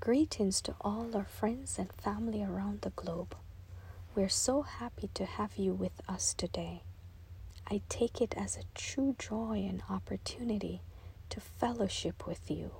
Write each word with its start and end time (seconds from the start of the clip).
Greetings 0.00 0.60
to 0.60 0.74
all 0.82 1.16
our 1.16 1.24
friends 1.24 1.78
and 1.78 1.92
family 1.92 2.40
around 2.44 2.82
the 2.82 2.90
globe. 2.90 3.34
We're 4.14 4.28
so 4.28 4.62
happy 4.62 5.08
to 5.14 5.24
have 5.24 5.56
you 5.56 5.72
with 5.72 6.00
us 6.08 6.32
today. 6.32 6.82
I 7.68 7.80
take 7.88 8.20
it 8.20 8.34
as 8.36 8.56
a 8.56 8.78
true 8.78 9.16
joy 9.18 9.66
and 9.68 9.82
opportunity 9.90 10.82
to 11.30 11.40
fellowship 11.40 12.24
with 12.24 12.48
you. 12.50 12.70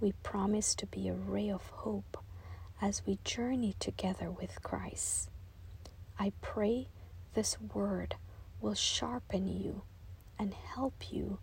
We 0.00 0.12
promise 0.22 0.74
to 0.74 0.86
be 0.86 1.08
a 1.08 1.14
ray 1.14 1.48
of 1.48 1.66
hope 1.68 2.18
as 2.82 3.06
we 3.06 3.18
journey 3.24 3.74
together 3.78 4.30
with 4.30 4.62
Christ. 4.62 5.30
I 6.18 6.32
pray 6.42 6.88
this 7.34 7.58
word 7.60 8.16
will 8.60 8.74
sharpen 8.74 9.48
you 9.48 9.82
and 10.38 10.52
help 10.52 11.10
you 11.10 11.38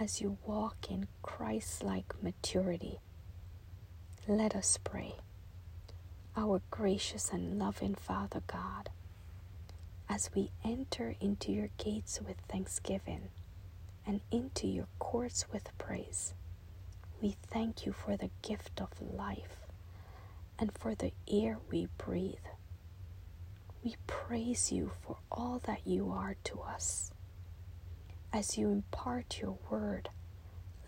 as 0.00 0.20
you 0.20 0.38
walk 0.44 0.90
in 0.90 1.06
Christ 1.22 1.84
like 1.84 2.20
maturity. 2.20 2.98
Let 4.26 4.56
us 4.56 4.78
pray. 4.82 5.16
Our 6.34 6.62
gracious 6.70 7.30
and 7.30 7.58
loving 7.58 7.94
Father 7.94 8.40
God, 8.46 8.88
as 10.08 10.30
we 10.34 10.50
enter 10.64 11.14
into 11.20 11.52
your 11.52 11.68
gates 11.76 12.20
with 12.26 12.38
thanksgiving 12.48 13.28
and 14.06 14.22
into 14.30 14.66
your 14.66 14.86
courts 14.98 15.44
with 15.52 15.76
praise, 15.76 16.32
we 17.20 17.36
thank 17.50 17.84
you 17.84 17.92
for 17.92 18.16
the 18.16 18.30
gift 18.40 18.80
of 18.80 18.98
life 18.98 19.58
and 20.58 20.72
for 20.72 20.94
the 20.94 21.12
air 21.30 21.58
we 21.70 21.88
breathe. 21.98 22.48
We 23.84 23.96
praise 24.06 24.72
you 24.72 24.92
for 25.02 25.18
all 25.30 25.60
that 25.64 25.86
you 25.86 26.10
are 26.10 26.36
to 26.44 26.60
us. 26.60 27.12
As 28.32 28.56
you 28.56 28.70
impart 28.70 29.40
your 29.42 29.58
word, 29.70 30.08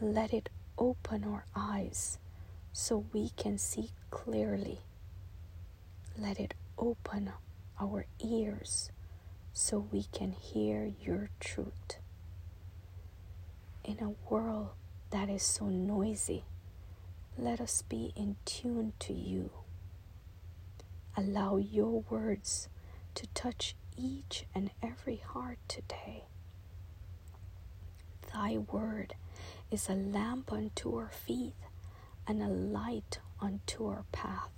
let 0.00 0.32
it 0.32 0.48
open 0.78 1.22
our 1.22 1.44
eyes 1.54 2.18
so 2.78 3.06
we 3.14 3.30
can 3.38 3.56
see 3.56 3.88
clearly. 4.10 4.80
Let 6.18 6.38
it 6.38 6.52
open 6.76 7.32
our 7.80 8.04
ears 8.22 8.90
so 9.54 9.88
we 9.90 10.02
can 10.12 10.32
hear 10.32 10.92
your 11.00 11.30
truth. 11.40 11.96
In 13.82 13.98
a 14.02 14.12
world 14.30 14.68
that 15.08 15.30
is 15.30 15.42
so 15.42 15.68
noisy, 15.70 16.44
let 17.38 17.62
us 17.62 17.80
be 17.80 18.12
in 18.14 18.36
tune 18.44 18.92
to 18.98 19.14
you. 19.14 19.48
Allow 21.16 21.56
your 21.56 22.04
words 22.10 22.68
to 23.14 23.26
touch 23.28 23.74
each 23.96 24.44
and 24.54 24.70
every 24.82 25.16
heart 25.16 25.58
today. 25.66 26.24
Thy 28.34 28.58
word 28.58 29.14
is 29.70 29.88
a 29.88 29.94
lamp 29.94 30.52
unto 30.52 30.94
our 30.94 31.08
feet 31.08 31.54
and 32.26 32.42
a 32.42 32.48
light 32.48 33.18
unto 33.40 33.86
our 33.86 34.04
path. 34.12 34.50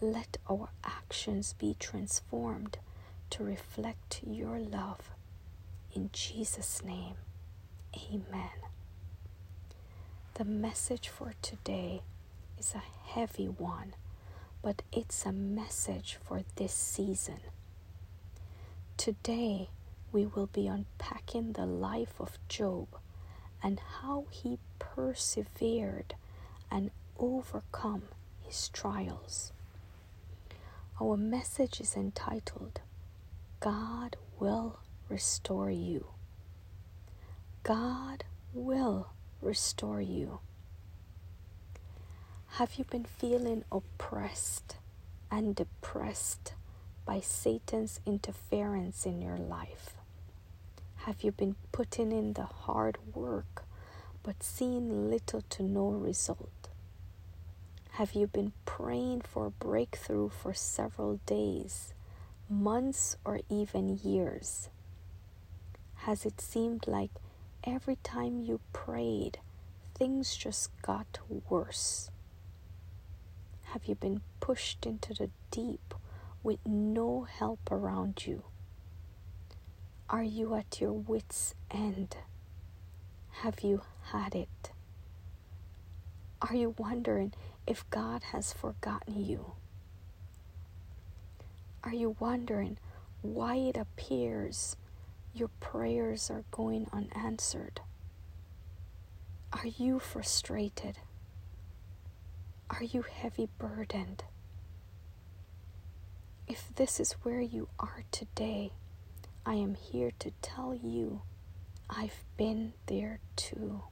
Let 0.00 0.36
our 0.50 0.68
actions 0.84 1.54
be 1.54 1.76
transformed 1.78 2.78
to 3.30 3.44
reflect 3.44 4.20
your 4.26 4.58
love. 4.58 5.10
In 5.94 6.10
Jesus' 6.12 6.82
name, 6.84 7.14
amen. 7.96 8.50
The 10.34 10.44
message 10.44 11.08
for 11.08 11.32
today 11.42 12.02
is 12.58 12.74
a 12.74 12.82
heavy 13.10 13.46
one, 13.46 13.94
but 14.62 14.82
it's 14.92 15.24
a 15.24 15.32
message 15.32 16.18
for 16.22 16.42
this 16.56 16.72
season. 16.74 17.40
Today, 18.96 19.68
we 20.12 20.26
will 20.26 20.46
be 20.46 20.66
unpacking 20.66 21.52
the 21.52 21.66
life 21.66 22.14
of 22.20 22.38
Job 22.48 22.88
and 23.62 23.80
how 24.00 24.26
he 24.30 24.58
persevered 24.78 26.14
and 26.70 26.90
overcome 27.18 28.02
his 28.42 28.68
trials. 28.68 29.52
Our 31.00 31.16
message 31.16 31.80
is 31.80 31.96
entitled 31.96 32.80
God 33.60 34.16
Will 34.38 34.78
Restore 35.08 35.70
You. 35.70 36.06
God 37.62 38.24
will 38.52 39.08
restore 39.40 40.00
you. 40.00 40.40
Have 42.58 42.74
you 42.74 42.84
been 42.84 43.04
feeling 43.04 43.64
oppressed 43.72 44.76
and 45.30 45.56
depressed 45.56 46.54
by 47.04 47.20
Satan's 47.20 48.00
interference 48.06 49.06
in 49.06 49.20
your 49.20 49.36
life? 49.36 49.94
Have 50.96 51.22
you 51.22 51.32
been 51.32 51.56
putting 51.72 52.12
in 52.12 52.34
the 52.34 52.44
hard 52.44 52.98
work 53.14 53.64
but 54.24 54.42
seeing 54.42 55.10
little 55.10 55.42
to 55.50 55.62
no 55.62 55.86
result? 55.88 56.68
Have 57.92 58.14
you 58.14 58.26
been 58.26 58.52
praying 58.64 59.20
for 59.20 59.46
a 59.46 59.50
breakthrough 59.50 60.30
for 60.30 60.52
several 60.54 61.20
days, 61.26 61.92
months, 62.48 63.16
or 63.24 63.40
even 63.48 64.00
years? 64.02 64.70
Has 65.98 66.26
it 66.26 66.40
seemed 66.40 66.88
like 66.88 67.10
every 67.62 67.96
time 67.96 68.40
you 68.40 68.60
prayed, 68.72 69.38
things 69.94 70.34
just 70.34 70.70
got 70.82 71.18
worse? 71.48 72.10
Have 73.74 73.84
you 73.84 73.94
been 73.94 74.22
pushed 74.40 74.86
into 74.86 75.12
the 75.14 75.30
deep 75.50 75.94
with 76.42 76.58
no 76.66 77.22
help 77.22 77.70
around 77.70 78.26
you? 78.26 78.42
Are 80.08 80.24
you 80.24 80.54
at 80.54 80.80
your 80.80 80.92
wits' 80.92 81.54
end? 81.70 82.16
Have 83.42 83.60
you 83.60 83.82
had 84.12 84.34
it? 84.34 84.72
Are 86.42 86.54
you 86.54 86.74
wondering 86.76 87.32
if 87.66 87.88
God 87.90 88.22
has 88.32 88.52
forgotten 88.52 89.24
you? 89.24 89.52
Are 91.82 91.94
you 91.94 92.16
wondering 92.18 92.78
why 93.22 93.56
it 93.56 93.76
appears 93.76 94.76
your 95.34 95.48
prayers 95.60 96.30
are 96.30 96.44
going 96.50 96.86
unanswered? 96.92 97.80
Are 99.52 99.66
you 99.66 99.98
frustrated? 99.98 100.98
Are 102.70 102.82
you 102.84 103.02
heavy 103.02 103.48
burdened? 103.58 104.24
If 106.46 106.74
this 106.74 107.00
is 107.00 107.12
where 107.22 107.40
you 107.40 107.68
are 107.78 108.04
today, 108.10 108.72
I 109.46 109.54
am 109.54 109.74
here 109.74 110.10
to 110.18 110.30
tell 110.42 110.74
you 110.74 111.22
I've 111.88 112.24
been 112.36 112.72
there 112.86 113.20
too. 113.36 113.82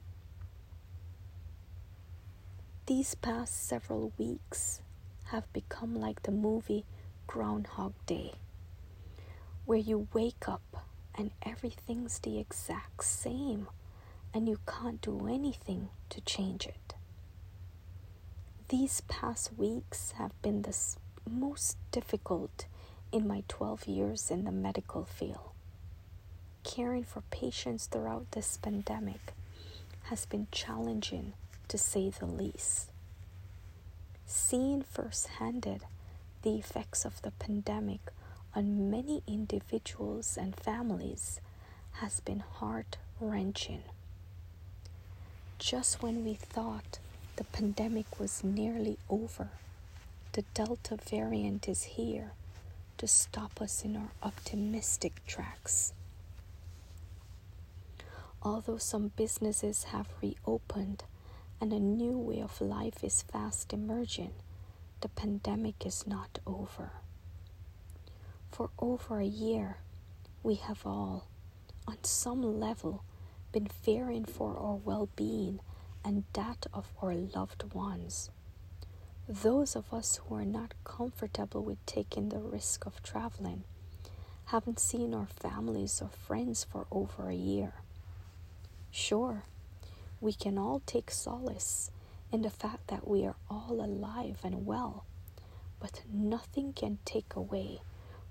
These 2.85 3.15
past 3.15 3.65
several 3.65 4.11
weeks 4.17 4.81
have 5.27 5.51
become 5.53 5.95
like 5.95 6.23
the 6.23 6.33
movie 6.33 6.83
Groundhog 7.27 7.93
Day, 8.05 8.33
where 9.63 9.77
you 9.77 10.09
wake 10.11 10.49
up 10.49 10.83
and 11.15 11.31
everything's 11.43 12.19
the 12.19 12.39
exact 12.39 13.05
same 13.05 13.69
and 14.33 14.49
you 14.49 14.59
can't 14.67 14.99
do 14.99 15.29
anything 15.29 15.91
to 16.09 16.19
change 16.19 16.65
it. 16.65 16.93
These 18.67 19.01
past 19.07 19.57
weeks 19.57 20.11
have 20.17 20.33
been 20.41 20.63
the 20.63 20.75
most 21.25 21.77
difficult 21.91 22.65
in 23.13 23.25
my 23.25 23.43
12 23.47 23.87
years 23.87 24.29
in 24.29 24.43
the 24.43 24.51
medical 24.51 25.05
field. 25.05 25.51
Caring 26.65 27.05
for 27.05 27.21
patients 27.31 27.85
throughout 27.85 28.29
this 28.31 28.57
pandemic 28.57 29.31
has 30.09 30.25
been 30.25 30.47
challenging 30.51 31.31
to 31.73 31.77
say 31.79 32.07
the 32.07 32.27
least. 32.27 32.91
Seeing 34.27 34.83
firsthand 34.83 35.79
the 36.43 36.55
effects 36.55 37.03
of 37.03 37.19
the 37.23 37.31
pandemic 37.31 38.11
on 38.55 38.91
many 38.91 39.23
individuals 39.25 40.37
and 40.39 40.55
families 40.55 41.41
has 41.93 42.19
been 42.19 42.41
heart 42.41 42.97
wrenching. 43.19 43.81
Just 45.57 46.03
when 46.03 46.23
we 46.23 46.35
thought 46.35 46.99
the 47.37 47.43
pandemic 47.45 48.19
was 48.19 48.43
nearly 48.43 48.99
over, 49.09 49.47
the 50.33 50.43
Delta 50.53 50.95
variant 50.95 51.67
is 51.67 51.95
here 51.97 52.33
to 52.99 53.07
stop 53.07 53.59
us 53.59 53.83
in 53.83 53.95
our 53.95 54.11
optimistic 54.21 55.25
tracks. 55.25 55.91
Although 58.43 58.77
some 58.77 59.11
businesses 59.15 59.85
have 59.85 60.09
reopened, 60.21 61.05
and 61.63 61.71
a 61.71 61.79
new 61.79 62.17
way 62.17 62.41
of 62.41 62.59
life 62.59 63.05
is 63.05 63.21
fast 63.21 63.71
emerging, 63.71 64.33
the 64.99 65.07
pandemic 65.07 65.85
is 65.85 66.05
not 66.05 66.39
over. 66.45 66.91
For 68.51 68.69
over 68.79 69.21
a 69.21 69.25
year, 69.25 69.77
we 70.43 70.55
have 70.55 70.85
all, 70.85 71.29
on 71.87 72.03
some 72.03 72.59
level, 72.59 73.05
been 73.53 73.67
fearing 73.67 74.25
for 74.25 74.57
our 74.57 74.75
well 74.75 75.07
being 75.15 75.61
and 76.03 76.25
that 76.33 76.67
of 76.73 76.91
our 77.01 77.13
loved 77.13 77.73
ones. 77.73 78.29
Those 79.29 79.77
of 79.77 79.93
us 79.93 80.19
who 80.27 80.35
are 80.35 80.43
not 80.43 80.73
comfortable 80.83 81.63
with 81.63 81.85
taking 81.85 82.27
the 82.27 82.39
risk 82.39 82.85
of 82.85 83.01
traveling 83.01 83.63
haven't 84.47 84.81
seen 84.81 85.13
our 85.13 85.27
families 85.27 86.01
or 86.01 86.09
friends 86.09 86.65
for 86.65 86.87
over 86.91 87.29
a 87.29 87.35
year. 87.35 87.71
Sure, 88.91 89.43
we 90.23 90.31
can 90.31 90.57
all 90.57 90.81
take 90.85 91.11
solace 91.11 91.91
in 92.31 92.43
the 92.43 92.49
fact 92.49 92.87
that 92.87 93.05
we 93.05 93.25
are 93.25 93.35
all 93.49 93.83
alive 93.83 94.37
and 94.41 94.65
well, 94.65 95.03
but 95.81 96.01
nothing 96.09 96.71
can 96.71 96.97
take 97.03 97.35
away 97.35 97.81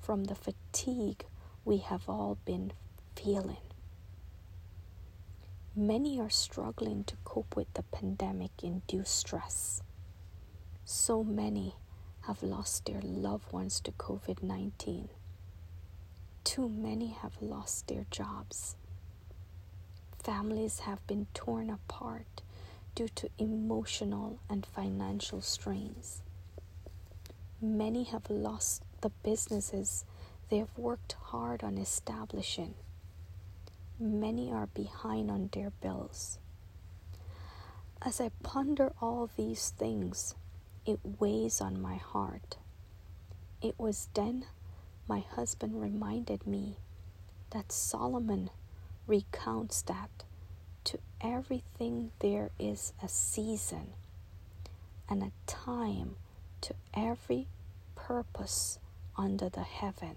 from 0.00 0.24
the 0.24 0.34
fatigue 0.34 1.26
we 1.66 1.76
have 1.76 2.08
all 2.08 2.38
been 2.46 2.72
feeling. 3.14 3.60
Many 5.76 6.18
are 6.18 6.30
struggling 6.30 7.04
to 7.04 7.16
cope 7.24 7.56
with 7.56 7.70
the 7.74 7.82
pandemic 7.82 8.52
induced 8.62 9.14
stress. 9.14 9.82
So 10.86 11.22
many 11.22 11.74
have 12.22 12.42
lost 12.42 12.86
their 12.86 13.02
loved 13.02 13.52
ones 13.52 13.80
to 13.80 13.92
COVID 13.92 14.42
19. 14.42 15.10
Too 16.42 16.70
many 16.70 17.08
have 17.08 17.36
lost 17.42 17.88
their 17.88 18.06
jobs. 18.10 18.76
Families 20.22 20.80
have 20.80 21.04
been 21.08 21.26
torn 21.34 21.68
apart 21.68 22.42
due 22.94 23.08
to 23.08 23.28
emotional 23.38 24.38
and 24.48 24.64
financial 24.64 25.40
strains. 25.40 26.22
Many 27.60 28.04
have 28.04 28.30
lost 28.30 28.84
the 29.00 29.10
businesses 29.24 30.04
they 30.48 30.58
have 30.58 30.78
worked 30.78 31.14
hard 31.14 31.64
on 31.64 31.76
establishing. 31.76 32.74
Many 33.98 34.52
are 34.52 34.66
behind 34.66 35.28
on 35.30 35.48
their 35.52 35.70
bills. 35.70 36.38
As 38.00 38.20
I 38.20 38.30
ponder 38.42 38.92
all 39.00 39.28
these 39.36 39.70
things, 39.70 40.36
it 40.86 41.00
weighs 41.18 41.60
on 41.60 41.80
my 41.80 41.96
heart. 41.96 42.58
It 43.60 43.78
was 43.78 44.08
then 44.14 44.44
my 45.08 45.20
husband 45.20 45.80
reminded 45.80 46.46
me 46.46 46.76
that 47.50 47.72
Solomon 47.72 48.50
recounts 49.06 49.82
that 49.82 50.24
to 50.84 50.98
everything 51.20 52.10
there 52.20 52.50
is 52.58 52.92
a 53.02 53.08
season 53.08 53.94
and 55.08 55.22
a 55.22 55.32
time 55.46 56.16
to 56.60 56.74
every 56.94 57.48
purpose 57.94 58.78
under 59.16 59.48
the 59.48 59.62
heaven. 59.62 60.16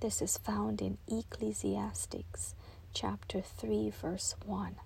This 0.00 0.20
is 0.20 0.36
found 0.38 0.82
in 0.82 0.98
Ecclesiastics 1.08 2.54
chapter 2.92 3.40
3, 3.40 3.90
verse 3.90 4.34
1. 4.44 4.76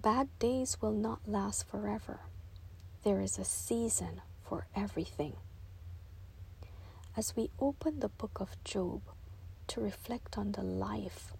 Bad 0.00 0.28
days 0.38 0.80
will 0.80 0.92
not 0.92 1.20
last 1.26 1.66
forever. 1.68 2.20
There 3.04 3.20
is 3.20 3.38
a 3.38 3.44
season 3.44 4.20
for 4.44 4.66
everything. 4.74 5.34
As 7.16 7.36
we 7.36 7.50
open 7.60 8.00
the 8.00 8.08
book 8.08 8.38
of 8.40 8.62
Job 8.64 9.02
to 9.68 9.80
reflect 9.80 10.38
on 10.38 10.52
the 10.52 10.62
life 10.62 11.32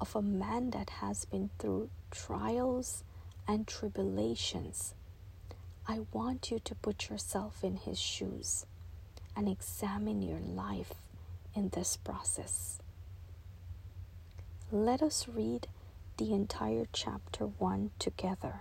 of 0.00 0.14
a 0.16 0.22
man 0.22 0.70
that 0.70 0.90
has 0.90 1.24
been 1.24 1.50
through 1.58 1.90
trials 2.10 3.04
and 3.46 3.66
tribulations, 3.66 4.94
I 5.86 6.00
want 6.12 6.50
you 6.50 6.58
to 6.60 6.74
put 6.74 7.10
yourself 7.10 7.64
in 7.64 7.76
his 7.76 7.98
shoes 7.98 8.66
and 9.36 9.48
examine 9.48 10.22
your 10.22 10.38
life 10.38 10.94
in 11.54 11.70
this 11.70 11.96
process. 11.96 12.78
Let 14.70 15.02
us 15.02 15.26
read 15.28 15.66
the 16.16 16.32
entire 16.32 16.86
chapter 16.92 17.46
1 17.46 17.90
together. 17.98 18.60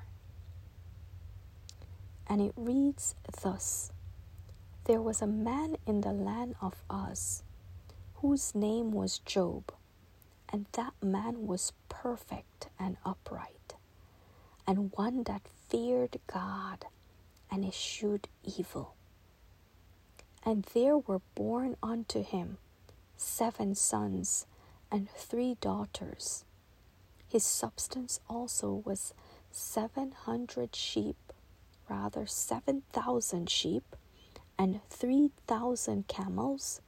And 2.26 2.42
it 2.42 2.54
reads 2.56 3.16
thus 3.42 3.92
There 4.86 5.02
was 5.02 5.22
a 5.22 5.28
man 5.28 5.78
in 5.86 6.02
the 6.02 6.14
land 6.14 6.56
of 6.62 6.84
Uz 6.90 7.44
whose 8.22 8.54
name 8.56 8.92
was 8.92 9.20
Job, 9.20 9.72
and 10.50 10.66
that 10.74 10.94
man 11.02 11.48
was 11.48 11.74
perfect 11.90 12.70
and 12.80 12.98
upright, 13.06 13.76
and 14.68 14.92
one 14.94 15.24
that 15.24 15.48
feared 15.68 16.20
God 16.28 16.86
and 17.52 17.66
eschewed 17.66 18.28
evil. 18.44 18.96
And 20.46 20.64
there 20.74 20.98
were 20.98 21.22
born 21.36 21.76
unto 21.84 22.24
him 22.24 22.58
seven 23.18 23.76
sons 23.76 24.46
and 24.92 25.10
three 25.10 25.58
daughters 25.60 26.46
his 27.30 27.46
substance 27.46 28.20
also 28.28 28.82
was 28.86 29.14
seven 29.52 30.12
hundred 30.12 30.76
sheep, 30.76 31.32
rather 31.88 32.26
seven 32.26 32.82
thousand 32.92 33.52
sheep, 33.52 33.96
and 34.58 34.82
three 34.90 35.30
thousand 35.46 36.08
camels, 36.08 36.82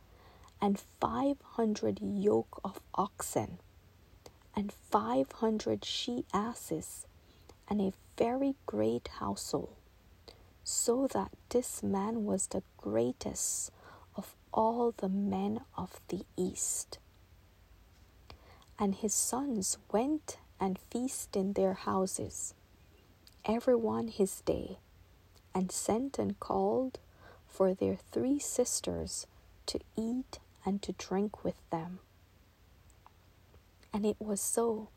and 0.61 0.79
five 0.99 1.37
hundred 1.41 1.99
yoke 2.01 2.61
of 2.63 2.79
oxen, 2.93 3.57
and 4.55 4.71
five 4.71 5.31
hundred 5.31 5.83
she 5.83 6.23
asses, 6.33 7.07
and 7.67 7.81
a 7.81 7.93
very 8.17 8.55
great 8.65 9.07
household, 9.19 9.75
so 10.63 11.07
that 11.07 11.31
this 11.49 11.81
man 11.81 12.25
was 12.25 12.47
the 12.47 12.61
greatest 12.77 13.71
of 14.15 14.35
all 14.53 14.93
the 14.97 15.09
men 15.09 15.61
of 15.75 15.99
the 16.09 16.23
east. 16.37 16.99
And 18.77 18.95
his 18.95 19.13
sons 19.13 19.77
went 19.91 20.37
and 20.59 20.77
feasted 20.91 21.39
in 21.39 21.53
their 21.53 21.73
houses, 21.73 22.53
every 23.45 23.75
one 23.75 24.09
his 24.09 24.41
day, 24.41 24.77
and 25.55 25.71
sent 25.71 26.19
and 26.19 26.39
called 26.39 26.99
for 27.47 27.73
their 27.73 27.95
three 27.95 28.39
sisters 28.39 29.25
to 29.65 29.79
eat 29.97 30.39
and 30.65 30.81
to 30.81 30.93
drink 30.93 31.43
with 31.43 31.57
them. 31.69 31.99
And 33.93 34.05
it 34.05 34.17
was 34.19 34.41
so, 34.41 34.89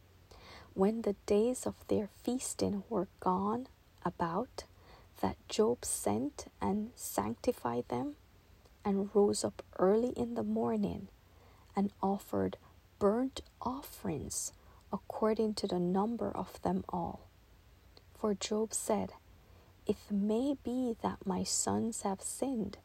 when 0.74 1.02
the 1.02 1.16
days 1.26 1.66
of 1.66 1.74
their 1.88 2.08
feasting 2.22 2.84
were 2.88 3.08
gone 3.20 3.66
about, 4.04 4.64
that 5.20 5.36
Job 5.48 5.84
sent 5.84 6.46
and 6.60 6.90
sanctified 6.94 7.88
them, 7.88 8.16
and 8.84 9.08
rose 9.14 9.44
up 9.44 9.62
early 9.78 10.10
in 10.10 10.34
the 10.34 10.42
morning, 10.42 11.08
and 11.74 11.90
offered 12.02 12.56
burnt 12.98 13.40
offerings 13.62 14.52
according 14.92 15.54
to 15.54 15.66
the 15.66 15.80
number 15.80 16.30
of 16.30 16.60
them 16.62 16.84
all. 16.88 17.20
For 18.14 18.34
Job 18.34 18.72
said, 18.72 19.12
It 19.86 19.96
may 20.10 20.56
be 20.62 20.96
that 21.02 21.26
my 21.26 21.42
sons 21.42 22.02
have 22.02 22.22
sinned 22.22 22.78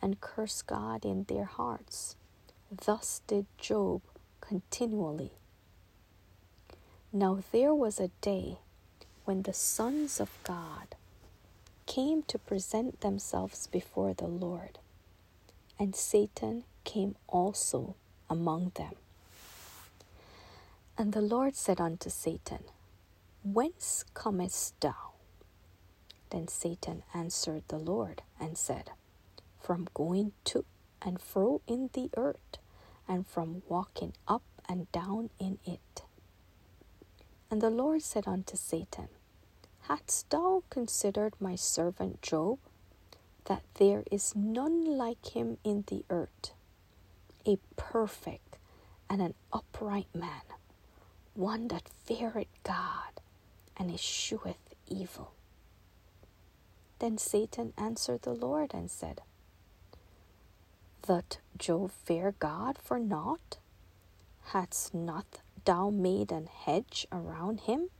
and 0.00 0.20
cursed 0.20 0.66
God 0.66 1.04
in 1.04 1.24
their 1.24 1.44
hearts. 1.44 2.16
Thus 2.74 3.20
did 3.26 3.44
Job 3.58 4.00
continually. 4.40 5.32
Now 7.12 7.42
there 7.52 7.74
was 7.74 8.00
a 8.00 8.08
day 8.22 8.56
when 9.26 9.42
the 9.42 9.52
sons 9.52 10.18
of 10.20 10.30
God 10.42 10.94
came 11.84 12.22
to 12.22 12.38
present 12.38 13.02
themselves 13.02 13.66
before 13.66 14.14
the 14.14 14.26
Lord, 14.26 14.78
and 15.78 15.94
Satan 15.94 16.64
came 16.84 17.14
also 17.28 17.94
among 18.30 18.72
them. 18.76 18.94
And 20.96 21.12
the 21.12 21.20
Lord 21.20 21.54
said 21.54 21.78
unto 21.78 22.08
Satan, 22.08 22.64
Whence 23.44 24.06
comest 24.14 24.80
thou? 24.80 25.12
Then 26.30 26.48
Satan 26.48 27.02
answered 27.12 27.64
the 27.68 27.78
Lord 27.78 28.22
and 28.40 28.56
said, 28.56 28.92
From 29.60 29.88
going 29.92 30.32
to 30.44 30.64
and 31.02 31.20
fro 31.20 31.60
in 31.66 31.90
the 31.92 32.08
earth, 32.16 32.58
and 33.08 33.26
from 33.26 33.62
walking 33.68 34.12
up 34.26 34.42
and 34.68 34.90
down 34.92 35.30
in 35.38 35.58
it. 35.64 36.02
And 37.50 37.60
the 37.60 37.70
Lord 37.70 38.02
said 38.02 38.26
unto 38.26 38.56
Satan, 38.56 39.08
Hadst 39.82 40.30
thou 40.30 40.62
considered 40.70 41.34
my 41.40 41.56
servant 41.56 42.22
Job, 42.22 42.58
that 43.46 43.62
there 43.74 44.04
is 44.10 44.34
none 44.36 44.84
like 44.84 45.34
him 45.34 45.58
in 45.64 45.84
the 45.88 46.04
earth, 46.08 46.52
a 47.46 47.58
perfect 47.76 48.56
and 49.10 49.20
an 49.20 49.34
upright 49.52 50.06
man 50.14 50.42
one 51.34 51.68
that 51.68 51.88
feareth 52.04 52.48
God 52.62 53.20
and 53.76 53.90
escheweth 53.90 54.74
evil. 54.86 55.32
Then 56.98 57.18
Satan 57.18 57.72
answered 57.78 58.22
the 58.22 58.34
Lord 58.34 58.72
and 58.74 58.90
said, 58.90 59.22
That 61.08 61.38
Job 61.58 61.90
fear 61.90 62.32
God 62.38 62.78
for 62.78 63.00
naught? 63.00 63.58
Hadst 64.52 64.94
not 64.94 65.40
thou 65.64 65.90
made 65.90 66.30
an 66.30 66.46
hedge 66.46 67.08
around 67.10 67.62
him, 67.62 67.90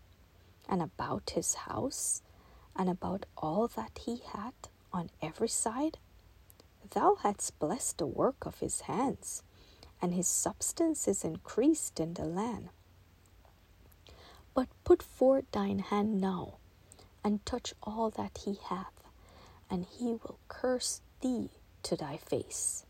and 0.68 0.80
about 0.80 1.30
his 1.30 1.54
house, 1.54 2.22
and 2.76 2.88
about 2.88 3.26
all 3.36 3.66
that 3.66 3.98
he 4.06 4.22
had 4.32 4.52
on 4.92 5.10
every 5.20 5.48
side? 5.48 5.98
Thou 6.90 7.16
hadst 7.16 7.58
blessed 7.58 7.98
the 7.98 8.06
work 8.06 8.46
of 8.46 8.60
his 8.60 8.82
hands, 8.82 9.42
and 10.00 10.14
his 10.14 10.28
substance 10.28 11.08
is 11.08 11.24
increased 11.24 11.98
in 11.98 12.14
the 12.14 12.24
land. 12.24 12.68
But 14.54 14.68
put 14.84 15.02
forth 15.02 15.50
thine 15.50 15.80
hand 15.80 16.20
now, 16.20 16.58
and 17.24 17.44
touch 17.44 17.74
all 17.82 18.10
that 18.10 18.42
he 18.44 18.60
hath, 18.62 19.02
and 19.68 19.86
he 19.86 20.12
will 20.12 20.38
curse 20.46 21.00
thee 21.20 21.50
to 21.82 21.96
thy 21.96 22.16
face. 22.16 22.84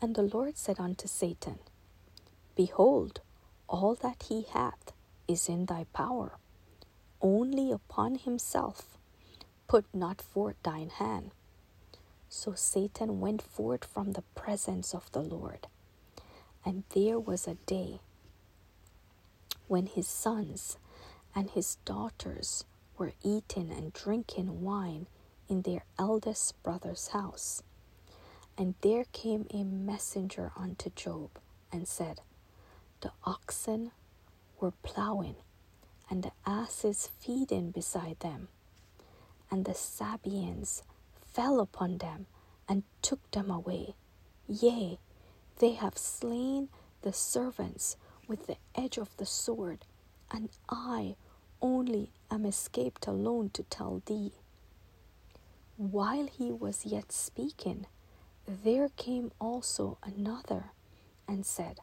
And 0.00 0.14
the 0.14 0.22
Lord 0.22 0.56
said 0.56 0.78
unto 0.78 1.08
Satan, 1.08 1.58
Behold, 2.56 3.20
all 3.68 3.94
that 3.96 4.24
he 4.28 4.42
hath 4.42 4.92
is 5.26 5.48
in 5.48 5.66
thy 5.66 5.84
power. 5.92 6.38
Only 7.20 7.72
upon 7.72 8.16
himself 8.16 8.96
put 9.66 9.86
not 9.92 10.22
forth 10.22 10.56
thine 10.62 10.90
hand. 10.90 11.32
So 12.28 12.54
Satan 12.54 13.20
went 13.20 13.42
forth 13.42 13.84
from 13.84 14.12
the 14.12 14.22
presence 14.34 14.94
of 14.94 15.10
the 15.12 15.22
Lord. 15.22 15.66
And 16.64 16.84
there 16.90 17.18
was 17.18 17.48
a 17.48 17.54
day 17.66 18.00
when 19.66 19.86
his 19.86 20.06
sons 20.06 20.78
and 21.34 21.50
his 21.50 21.76
daughters 21.84 22.64
were 22.96 23.12
eating 23.22 23.70
and 23.70 23.92
drinking 23.92 24.62
wine 24.62 25.06
in 25.48 25.62
their 25.62 25.84
eldest 25.98 26.60
brother's 26.62 27.08
house. 27.08 27.62
And 28.58 28.74
there 28.80 29.04
came 29.12 29.46
a 29.54 29.62
messenger 29.62 30.50
unto 30.56 30.90
Job 30.90 31.30
and 31.70 31.86
said, 31.86 32.22
The 33.02 33.12
oxen 33.22 33.92
were 34.58 34.72
plowing, 34.82 35.36
and 36.10 36.24
the 36.24 36.32
asses 36.44 37.08
feeding 37.20 37.70
beside 37.70 38.18
them, 38.18 38.48
and 39.48 39.64
the 39.64 39.74
Sabeans 39.74 40.82
fell 41.24 41.60
upon 41.60 41.98
them 41.98 42.26
and 42.68 42.82
took 43.00 43.30
them 43.30 43.48
away. 43.48 43.94
Yea, 44.48 44.98
they 45.60 45.74
have 45.74 45.96
slain 45.96 46.68
the 47.02 47.12
servants 47.12 47.96
with 48.26 48.48
the 48.48 48.56
edge 48.74 48.98
of 48.98 49.16
the 49.18 49.26
sword, 49.26 49.84
and 50.32 50.48
I 50.68 51.14
only 51.62 52.10
am 52.28 52.44
escaped 52.44 53.06
alone 53.06 53.50
to 53.50 53.62
tell 53.62 54.02
thee. 54.04 54.32
While 55.76 56.26
he 56.26 56.50
was 56.50 56.84
yet 56.84 57.12
speaking, 57.12 57.86
there 58.48 58.88
came 58.96 59.30
also 59.38 59.98
another 60.02 60.72
and 61.28 61.44
said, 61.44 61.80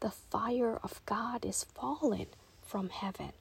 The 0.00 0.10
fire 0.10 0.76
of 0.82 1.00
God 1.06 1.44
is 1.46 1.64
fallen 1.64 2.26
from 2.60 2.90
heaven, 2.90 3.32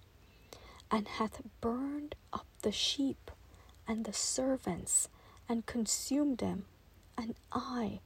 and 0.90 1.06
hath 1.08 1.42
burned 1.60 2.16
up 2.32 2.46
the 2.62 2.72
sheep 2.72 3.30
and 3.86 4.06
the 4.06 4.14
servants, 4.14 5.10
and 5.50 5.66
consumed 5.66 6.38
them, 6.38 6.66
and 7.18 7.36
I 7.52 8.00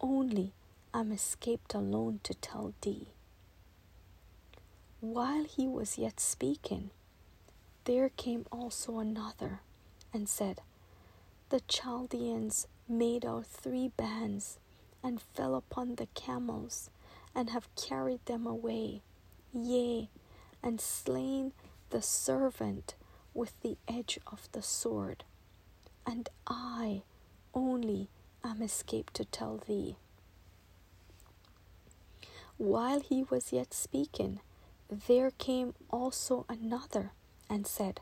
only 0.00 0.52
am 0.94 1.10
escaped 1.10 1.74
alone 1.74 2.20
to 2.22 2.34
tell 2.34 2.74
thee. 2.80 3.08
While 5.00 5.44
he 5.44 5.66
was 5.66 5.98
yet 5.98 6.20
speaking, 6.20 6.90
there 7.84 8.10
came 8.10 8.46
also 8.52 8.98
another 8.98 9.60
and 10.14 10.28
said, 10.28 10.60
The 11.50 11.60
Chaldeans 11.60 12.68
made 12.88 13.24
out 13.24 13.46
three 13.46 13.88
bands 13.96 14.58
and 15.02 15.20
fell 15.20 15.54
upon 15.54 15.94
the 15.94 16.08
camels 16.14 16.90
and 17.34 17.50
have 17.50 17.74
carried 17.76 18.24
them 18.26 18.46
away, 18.46 19.02
yea, 19.52 20.08
and 20.62 20.80
slain 20.80 21.52
the 21.90 22.02
servant 22.02 22.94
with 23.34 23.60
the 23.60 23.76
edge 23.86 24.18
of 24.26 24.48
the 24.52 24.62
sword. 24.62 25.24
And 26.06 26.28
I 26.46 27.02
only 27.54 28.08
am 28.42 28.62
escaped 28.62 29.14
to 29.14 29.24
tell 29.24 29.58
thee. 29.58 29.96
While 32.56 33.00
he 33.00 33.22
was 33.22 33.52
yet 33.52 33.72
speaking, 33.72 34.40
there 34.90 35.30
came 35.30 35.74
also 35.90 36.44
another 36.48 37.12
and 37.48 37.66
said, 37.66 38.00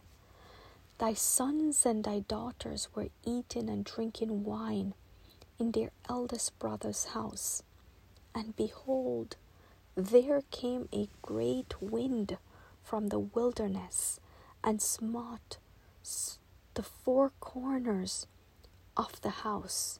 Thy 0.98 1.12
sons 1.12 1.84
and 1.84 2.04
thy 2.04 2.20
daughters 2.20 2.88
were 2.94 3.08
eating 3.22 3.68
and 3.68 3.84
drinking 3.84 4.44
wine 4.44 4.94
in 5.58 5.72
their 5.72 5.90
eldest 6.08 6.58
brother's 6.58 7.06
house. 7.06 7.62
And 8.34 8.56
behold, 8.56 9.36
there 9.94 10.42
came 10.50 10.88
a 10.92 11.08
great 11.20 11.82
wind 11.82 12.38
from 12.82 13.08
the 13.08 13.18
wilderness 13.18 14.20
and 14.64 14.80
smote 14.80 15.58
the 16.74 16.82
four 16.82 17.32
corners 17.40 18.26
of 18.96 19.20
the 19.20 19.30
house. 19.30 19.98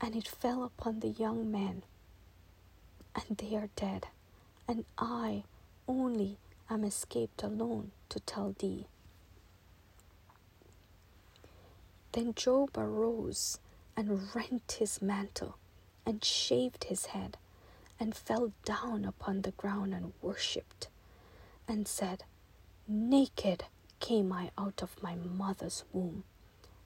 And 0.00 0.16
it 0.16 0.28
fell 0.28 0.64
upon 0.64 1.00
the 1.00 1.08
young 1.08 1.50
men, 1.50 1.82
and 3.14 3.36
they 3.36 3.56
are 3.56 3.68
dead, 3.76 4.06
and 4.66 4.84
I 4.98 5.44
only 5.86 6.38
am 6.70 6.84
escaped 6.84 7.42
alone 7.42 7.90
to 8.08 8.20
tell 8.20 8.54
thee. 8.58 8.86
Then 12.14 12.32
Job 12.36 12.78
arose 12.78 13.58
and 13.96 14.32
rent 14.36 14.76
his 14.78 15.02
mantle 15.02 15.56
and 16.06 16.24
shaved 16.24 16.84
his 16.84 17.06
head 17.06 17.36
and 17.98 18.14
fell 18.14 18.52
down 18.64 19.04
upon 19.04 19.42
the 19.42 19.50
ground 19.50 19.92
and 19.92 20.12
worshipped 20.22 20.86
and 21.66 21.88
said, 21.88 22.22
Naked 22.86 23.64
came 23.98 24.32
I 24.32 24.52
out 24.56 24.80
of 24.80 25.02
my 25.02 25.16
mother's 25.16 25.82
womb, 25.92 26.22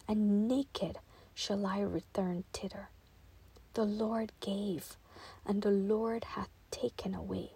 and 0.09 0.49
naked 0.49 0.99
shall 1.35 1.67
I 1.67 1.81
return 1.81 2.45
thither. 2.55 2.89
The 3.75 3.85
Lord 3.85 4.33
gave, 4.41 4.97
and 5.45 5.61
the 5.61 5.71
Lord 5.71 6.25
hath 6.25 6.49
taken 6.71 7.15
away. 7.15 7.51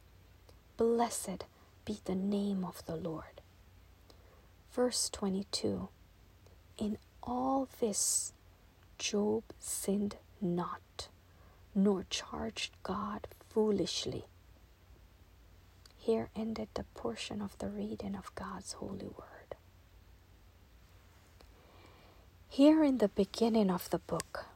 Blessed 0.76 1.46
be 1.86 2.00
the 2.04 2.14
name 2.14 2.66
of 2.66 2.84
the 2.84 2.96
Lord. 2.96 3.40
Verse 4.72 5.08
22 5.08 5.88
In 6.76 6.98
all 7.22 7.68
this, 7.80 8.32
Job 8.98 9.44
sinned 9.58 10.16
not, 10.40 11.08
nor 11.74 12.04
charged 12.10 12.72
God 12.82 13.26
foolishly. 13.48 14.24
Here 15.96 16.30
ended 16.34 16.68
the 16.74 16.84
portion 16.94 17.40
of 17.40 17.56
the 17.58 17.68
reading 17.68 18.16
of 18.16 18.34
God's 18.34 18.72
holy 18.72 19.06
word. 19.06 19.56
Here 22.48 22.82
in 22.84 22.98
the 22.98 23.08
beginning 23.08 23.70
of 23.70 23.88
the 23.90 23.98
book, 23.98 24.46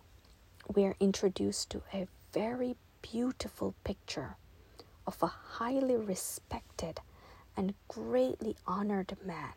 we 0.73 0.85
are 0.85 0.97
introduced 1.01 1.71
to 1.71 1.83
a 1.95 2.09
very 2.33 2.77
beautiful 3.01 3.75
picture 3.85 4.37
of 5.07 5.23
a 5.23 5.27
highly 5.27 5.97
respected 5.97 7.01
and 7.57 7.75
greatly 7.89 8.57
honored 8.67 9.17
man, 9.25 9.55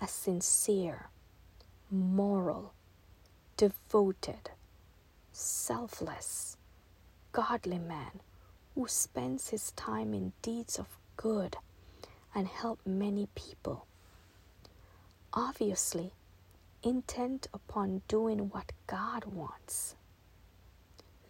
a 0.00 0.08
sincere, 0.08 1.10
moral, 1.92 2.72
devoted, 3.58 4.50
selfless, 5.30 6.56
godly 7.32 7.78
man 7.78 8.20
who 8.74 8.88
spends 8.88 9.50
his 9.50 9.72
time 9.72 10.14
in 10.14 10.32
deeds 10.40 10.78
of 10.78 10.86
good 11.16 11.56
and 12.34 12.48
help 12.48 12.80
many 12.86 13.28
people. 13.34 13.86
Obviously, 15.34 16.12
intent 16.82 17.46
upon 17.52 18.00
doing 18.08 18.48
what 18.50 18.72
God 18.86 19.26
wants. 19.26 19.94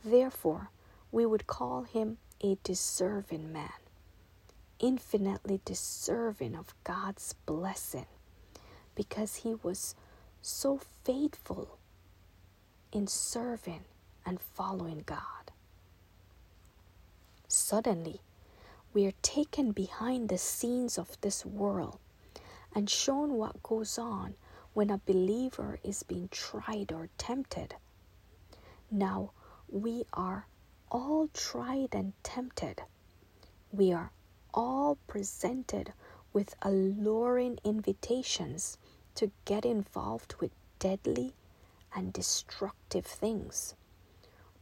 Therefore, 0.04 0.70
we 1.10 1.26
would 1.26 1.46
call 1.46 1.82
him 1.82 2.18
a 2.40 2.56
deserving 2.62 3.52
man, 3.52 3.70
infinitely 4.78 5.60
deserving 5.64 6.54
of 6.54 6.74
God's 6.84 7.34
blessing 7.46 8.06
because 8.94 9.36
he 9.36 9.54
was 9.54 9.94
so 10.42 10.80
faithful 11.04 11.78
in 12.92 13.06
serving 13.06 13.84
and 14.26 14.40
following 14.40 15.02
God. 15.06 15.52
Suddenly, 17.46 18.20
we 18.92 19.06
are 19.06 19.14
taken 19.22 19.72
behind 19.72 20.28
the 20.28 20.38
scenes 20.38 20.98
of 20.98 21.18
this 21.20 21.46
world 21.46 21.98
and 22.74 22.90
shown 22.90 23.34
what 23.34 23.62
goes 23.62 23.98
on 23.98 24.34
when 24.74 24.90
a 24.90 25.00
believer 25.06 25.78
is 25.84 26.02
being 26.02 26.28
tried 26.30 26.90
or 26.92 27.08
tempted. 27.18 27.76
Now, 28.90 29.30
we 29.68 30.04
are 30.12 30.46
all 30.90 31.28
tried 31.32 31.90
and 31.94 32.12
tempted. 32.22 32.82
We 33.70 33.92
are 33.92 34.10
all 34.52 34.98
presented 35.06 35.92
with 36.32 36.54
alluring 36.62 37.58
invitations 37.64 38.76
to 39.14 39.30
get 39.44 39.64
involved 39.64 40.34
with 40.40 40.50
deadly 40.78 41.34
and 41.94 42.12
destructive 42.12 43.06
things, 43.06 43.74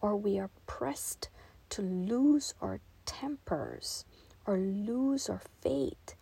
or 0.00 0.16
we 0.16 0.38
are 0.38 0.50
pressed 0.66 1.28
to 1.71 1.83
lose 1.83 2.54
our 2.61 2.80
tempers 3.07 4.04
or 4.47 4.57
lose 4.59 5.28
our 5.28 5.42
faith 5.61 6.14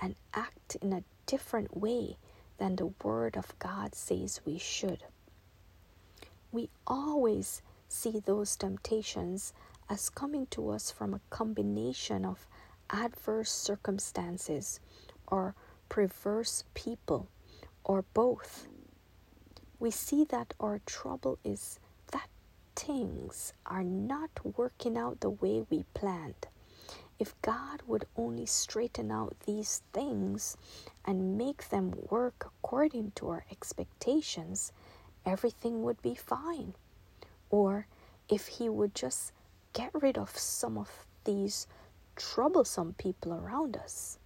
and 0.00 0.14
act 0.34 0.76
in 0.80 0.92
a 0.92 1.04
different 1.26 1.76
way 1.76 2.16
than 2.58 2.76
the 2.76 2.92
Word 3.02 3.36
of 3.36 3.58
God 3.58 3.94
says 3.94 4.40
we 4.44 4.58
should. 4.58 5.04
We 6.50 6.70
always 6.86 7.62
see 7.88 8.20
those 8.20 8.56
temptations 8.56 9.52
as 9.88 10.08
coming 10.10 10.46
to 10.50 10.70
us 10.70 10.90
from 10.90 11.14
a 11.14 11.20
combination 11.30 12.24
of 12.24 12.46
adverse 12.90 13.52
circumstances 13.52 14.80
or 15.26 15.54
perverse 15.88 16.64
people 16.74 17.28
or 17.88 18.04
both. 18.14 18.68
We 19.80 19.90
see 19.90 20.24
that 20.26 20.54
our 20.60 20.80
trouble 20.86 21.38
is 21.44 21.80
that 22.12 22.28
things 22.76 23.52
are 23.66 23.84
not 23.84 24.30
working 24.56 24.96
out 24.98 25.20
the 25.20 25.30
way 25.30 25.64
we 25.70 25.84
planned. 25.94 26.46
if 27.18 27.40
God 27.42 27.82
would 27.86 28.06
only 28.16 28.46
straighten 28.46 29.10
out 29.10 29.36
these 29.46 29.82
things 29.92 30.56
and 31.04 31.36
make 31.38 31.70
them 31.70 31.94
work 32.10 32.46
according 32.46 33.12
to 33.16 33.28
our 33.30 33.44
expectations, 33.50 34.72
everything 35.26 35.82
would 35.82 36.00
be 36.02 36.14
fine. 36.14 36.74
Or 37.50 37.86
if 38.28 38.46
He 38.48 38.68
would 38.68 38.94
just 38.94 39.32
get 39.72 39.90
rid 39.94 40.18
of 40.18 40.36
some 40.38 40.78
of 40.78 41.06
these 41.24 41.66
troublesome 42.16 42.94
people 42.94 43.32
around 43.34 43.76
us. 43.76 44.17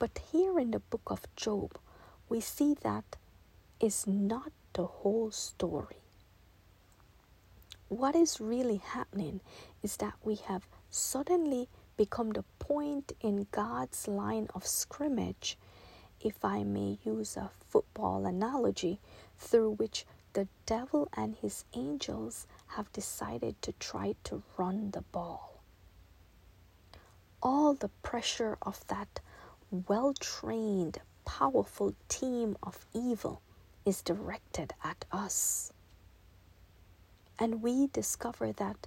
But 0.00 0.18
here 0.32 0.58
in 0.58 0.70
the 0.70 0.80
book 0.80 1.02
of 1.08 1.28
Job, 1.36 1.78
we 2.30 2.40
see 2.40 2.74
that 2.80 3.16
is 3.80 4.06
not 4.06 4.50
the 4.72 4.86
whole 4.86 5.30
story. 5.30 5.98
What 7.88 8.16
is 8.16 8.40
really 8.40 8.78
happening 8.78 9.42
is 9.82 9.98
that 9.98 10.14
we 10.24 10.36
have 10.36 10.66
suddenly 10.88 11.68
become 11.98 12.30
the 12.30 12.44
point 12.58 13.12
in 13.20 13.46
God's 13.52 14.08
line 14.08 14.48
of 14.54 14.66
scrimmage, 14.66 15.58
if 16.18 16.42
I 16.42 16.64
may 16.64 16.98
use 17.04 17.36
a 17.36 17.50
football 17.68 18.24
analogy, 18.24 19.00
through 19.36 19.72
which 19.72 20.06
the 20.32 20.48
devil 20.64 21.08
and 21.12 21.36
his 21.36 21.66
angels 21.74 22.46
have 22.68 22.90
decided 22.94 23.60
to 23.60 23.72
try 23.72 24.14
to 24.24 24.42
run 24.56 24.92
the 24.92 25.02
ball. 25.02 25.60
All 27.42 27.74
the 27.74 27.90
pressure 28.02 28.56
of 28.62 28.86
that 28.86 29.20
well 29.70 30.14
trained, 30.14 31.00
powerful 31.24 31.94
team 32.08 32.56
of 32.62 32.86
evil 32.92 33.40
is 33.84 34.02
directed 34.02 34.72
at 34.82 35.04
us. 35.12 35.72
And 37.38 37.62
we 37.62 37.86
discover 37.86 38.52
that 38.52 38.86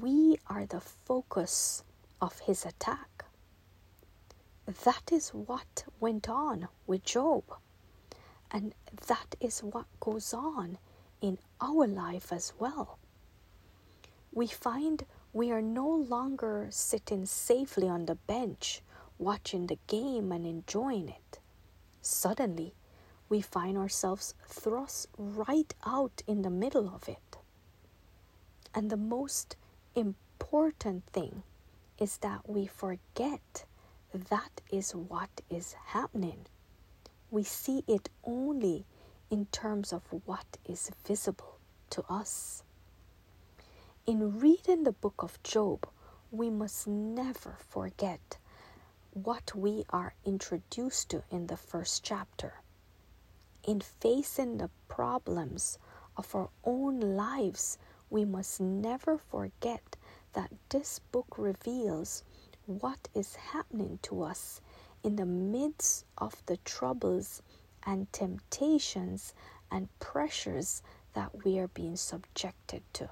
we 0.00 0.38
are 0.48 0.66
the 0.66 0.80
focus 0.80 1.84
of 2.20 2.40
his 2.40 2.64
attack. 2.64 3.24
That 4.84 5.12
is 5.12 5.30
what 5.30 5.84
went 6.00 6.28
on 6.28 6.68
with 6.86 7.04
Job. 7.04 7.44
And 8.50 8.74
that 9.06 9.34
is 9.40 9.60
what 9.60 9.86
goes 10.00 10.32
on 10.32 10.78
in 11.20 11.38
our 11.60 11.86
life 11.86 12.32
as 12.32 12.52
well. 12.58 12.98
We 14.32 14.46
find 14.46 15.04
we 15.32 15.50
are 15.50 15.62
no 15.62 15.88
longer 15.88 16.68
sitting 16.70 17.26
safely 17.26 17.88
on 17.88 18.06
the 18.06 18.14
bench 18.14 18.82
watching 19.22 19.66
the 19.66 19.78
game 19.86 20.32
and 20.32 20.46
enjoying 20.46 21.08
it. 21.08 21.38
Suddenly, 22.00 22.74
we 23.28 23.40
find 23.40 23.78
ourselves 23.78 24.34
thrust 24.46 25.08
right 25.16 25.72
out 25.86 26.22
in 26.26 26.42
the 26.42 26.50
middle 26.50 26.92
of 26.94 27.08
it. 27.08 27.38
And 28.74 28.90
the 28.90 28.96
most 28.96 29.56
important 29.94 31.04
thing 31.06 31.42
is 31.98 32.18
that 32.18 32.48
we 32.48 32.66
forget 32.66 33.64
that 34.28 34.60
is 34.70 34.92
what 34.92 35.30
is 35.48 35.74
happening. 35.86 36.46
We 37.30 37.44
see 37.44 37.84
it 37.86 38.10
only 38.24 38.84
in 39.30 39.46
terms 39.46 39.92
of 39.92 40.02
what 40.26 40.58
is 40.66 40.90
visible 41.06 41.58
to 41.90 42.04
us. 42.08 42.62
In 44.04 44.40
reading 44.40 44.82
the 44.82 44.92
book 44.92 45.22
of 45.22 45.42
Job, 45.42 45.88
we 46.30 46.50
must 46.50 46.86
never 46.86 47.56
forget 47.68 48.38
what 49.14 49.54
we 49.54 49.84
are 49.90 50.14
introduced 50.24 51.10
to 51.10 51.22
in 51.30 51.46
the 51.46 51.56
first 51.56 52.02
chapter. 52.02 52.54
In 53.64 53.80
facing 53.80 54.56
the 54.58 54.70
problems 54.88 55.78
of 56.16 56.34
our 56.34 56.48
own 56.64 57.00
lives, 57.00 57.78
we 58.08 58.24
must 58.24 58.60
never 58.60 59.18
forget 59.18 59.96
that 60.32 60.50
this 60.70 60.98
book 61.10 61.36
reveals 61.36 62.24
what 62.66 63.08
is 63.14 63.34
happening 63.34 63.98
to 64.02 64.22
us 64.22 64.60
in 65.02 65.16
the 65.16 65.26
midst 65.26 66.04
of 66.16 66.44
the 66.46 66.56
troubles 66.58 67.42
and 67.84 68.10
temptations 68.12 69.34
and 69.70 69.88
pressures 69.98 70.82
that 71.14 71.44
we 71.44 71.58
are 71.58 71.68
being 71.68 71.96
subjected 71.96 72.82
to. 72.94 73.10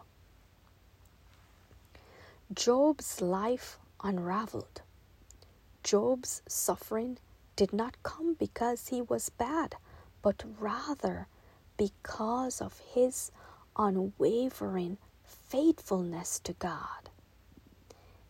Job's 2.55 3.21
life 3.21 3.79
unraveled. 4.03 4.83
Job's 5.83 6.43
suffering 6.47 7.19
did 7.57 7.73
not 7.73 8.03
come 8.03 8.35
because 8.35 8.89
he 8.89 9.03
was 9.03 9.31
bad, 9.31 9.77
but 10.23 10.45
rather 10.59 11.27
because 11.77 12.61
of 12.61 12.79
his 12.95 13.31
unwavering 13.77 14.99
faithfulness 15.25 16.39
to 16.41 16.53
God. 16.55 17.11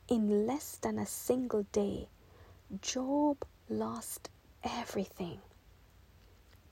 In 0.09 0.47
less 0.47 0.77
than 0.77 0.99
a 0.99 1.07
single 1.07 1.65
day, 1.73 2.09
Job 2.81 3.45
lost 3.69 4.29
everything. 4.63 5.41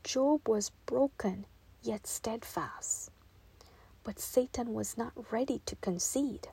Job 0.05 0.49
was 0.49 0.71
broken 0.87 1.47
yet 1.83 2.07
steadfast. 2.07 3.11
But 4.05 4.19
Satan 4.21 4.73
was 4.73 4.97
not 4.97 5.13
ready 5.33 5.61
to 5.67 5.77
concede. 5.77 6.49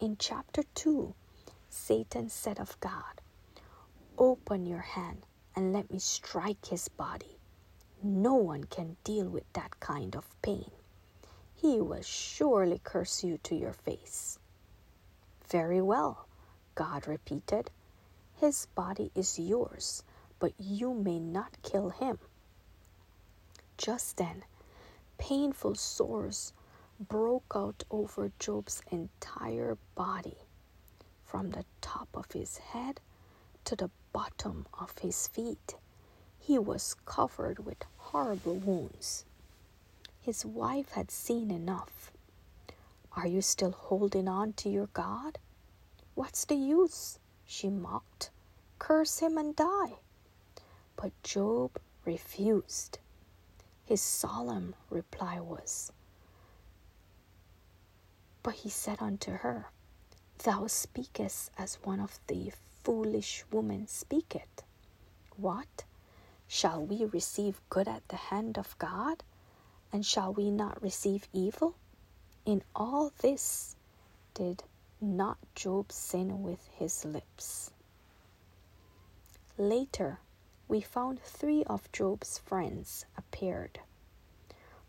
In 0.00 0.16
chapter 0.18 0.62
2, 0.74 1.14
Satan 1.80 2.28
said 2.28 2.58
of 2.58 2.78
God, 2.80 3.22
Open 4.18 4.66
your 4.66 4.80
hand 4.80 5.24
and 5.54 5.72
let 5.72 5.90
me 5.90 5.98
strike 6.00 6.66
his 6.66 6.88
body. 6.88 7.38
No 8.02 8.34
one 8.34 8.64
can 8.64 8.96
deal 9.04 9.28
with 9.28 9.50
that 9.52 9.78
kind 9.80 10.16
of 10.16 10.42
pain. 10.42 10.70
He 11.54 11.80
will 11.80 12.02
surely 12.02 12.80
curse 12.82 13.22
you 13.22 13.38
to 13.44 13.54
your 13.54 13.72
face. 13.72 14.38
Very 15.48 15.80
well, 15.80 16.26
God 16.74 17.06
repeated. 17.06 17.70
His 18.34 18.66
body 18.74 19.10
is 19.14 19.38
yours, 19.38 20.02
but 20.40 20.52
you 20.58 20.92
may 20.92 21.20
not 21.20 21.62
kill 21.62 21.90
him. 21.90 22.18
Just 23.78 24.16
then, 24.16 24.44
painful 25.16 25.76
sores 25.76 26.52
broke 27.00 27.52
out 27.54 27.84
over 27.90 28.32
Job's 28.38 28.82
entire 28.90 29.78
body 29.94 30.36
from 31.28 31.50
the 31.50 31.64
top 31.82 32.08
of 32.14 32.32
his 32.32 32.56
head 32.56 33.00
to 33.64 33.76
the 33.76 33.90
bottom 34.14 34.66
of 34.80 34.96
his 35.00 35.28
feet. 35.28 35.74
He 36.38 36.58
was 36.58 36.96
covered 37.04 37.66
with 37.66 37.84
horrible 37.98 38.54
wounds. 38.54 39.26
His 40.22 40.46
wife 40.46 40.92
had 40.92 41.10
seen 41.10 41.50
enough. 41.50 42.10
Are 43.12 43.26
you 43.26 43.42
still 43.42 43.72
holding 43.72 44.26
on 44.26 44.54
to 44.54 44.70
your 44.70 44.88
God? 44.94 45.38
What's 46.14 46.46
the 46.46 46.54
use? 46.56 47.18
she 47.44 47.68
mocked. 47.68 48.30
Curse 48.78 49.18
him 49.18 49.36
and 49.36 49.54
die. 49.54 49.98
But 50.96 51.12
Job 51.22 51.78
refused. 52.06 52.98
His 53.84 54.00
solemn 54.00 54.74
reply 54.88 55.40
was, 55.40 55.92
But 58.42 58.54
he 58.54 58.70
said 58.70 59.02
unto 59.02 59.32
her, 59.32 59.70
Thou 60.44 60.68
speakest 60.68 61.50
as 61.58 61.78
one 61.82 61.98
of 61.98 62.20
the 62.28 62.52
foolish 62.84 63.44
women 63.50 63.88
speaketh. 63.88 64.62
What? 65.36 65.84
Shall 66.46 66.84
we 66.84 67.04
receive 67.04 67.60
good 67.68 67.88
at 67.88 68.06
the 68.08 68.16
hand 68.16 68.56
of 68.56 68.78
God? 68.78 69.24
And 69.92 70.06
shall 70.06 70.32
we 70.32 70.52
not 70.52 70.80
receive 70.80 71.28
evil? 71.32 71.74
In 72.46 72.62
all 72.74 73.12
this 73.18 73.74
did 74.32 74.62
not 75.00 75.38
Job 75.56 75.90
sin 75.90 76.42
with 76.42 76.68
his 76.68 77.04
lips. 77.04 77.72
Later, 79.56 80.20
we 80.68 80.80
found 80.80 81.20
three 81.20 81.64
of 81.64 81.90
Job's 81.90 82.38
friends 82.38 83.04
appeared. 83.16 83.80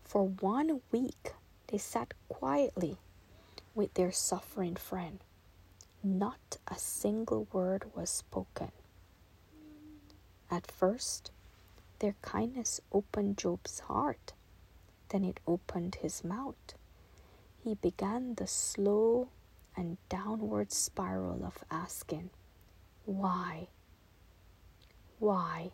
For 0.03 0.27
one 0.27 0.81
week, 0.91 1.33
they 1.67 1.79
sat 1.79 2.13
quietly 2.27 2.97
with 3.73 3.95
their 3.95 4.11
suffering 4.11 4.75
friend. 4.75 5.19
Not 6.03 6.57
a 6.67 6.77
single 6.77 7.47
word 7.51 7.91
was 7.93 8.09
spoken. 8.09 8.71
At 10.49 10.71
first, 10.71 11.31
their 11.99 12.15
kindness 12.21 12.79
opened 12.91 13.37
Job's 13.37 13.81
heart, 13.81 14.33
then 15.09 15.25
it 15.25 15.41
opened 15.45 15.95
his 15.95 16.23
mouth. 16.23 16.55
He 17.61 17.75
began 17.75 18.35
the 18.35 18.47
slow 18.47 19.27
and 19.75 19.97
downward 20.07 20.71
spiral 20.71 21.43
of 21.45 21.65
asking, 21.69 22.29
Why? 23.05 23.67
Why? 25.19 25.71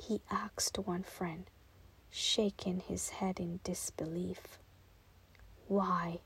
He 0.00 0.20
asked 0.30 0.78
one 0.78 1.02
friend, 1.02 1.50
shaking 2.10 2.80
his 2.80 3.08
head 3.10 3.40
in 3.40 3.58
disbelief. 3.64 4.58
Why? 5.66 6.20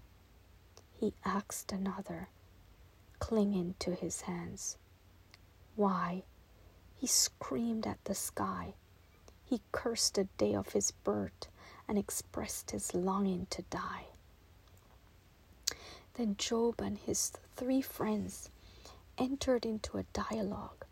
He 1.01 1.15
asked 1.25 1.73
another, 1.73 2.29
clinging 3.19 3.75
to 3.81 3.95
his 3.95 4.23
hands. 4.23 4.77
Why? 5.75 6.25
He 6.97 7.07
screamed 7.07 7.87
at 7.87 8.05
the 8.05 8.15
sky. 8.15 8.75
He 9.45 9.61
cursed 9.73 10.15
the 10.15 10.25
day 10.39 10.55
of 10.55 10.71
his 10.73 10.91
birth 10.91 11.49
and 11.89 11.99
expressed 11.99 12.71
his 12.71 12.95
longing 12.95 13.47
to 13.51 13.63
die. 13.63 14.07
Then 16.15 16.37
Job 16.37 16.81
and 16.81 16.99
his 16.99 17.33
three 17.57 17.83
friends 17.83 18.51
entered 19.19 19.67
into 19.67 19.99
a 19.99 20.07
dialogue 20.13 20.85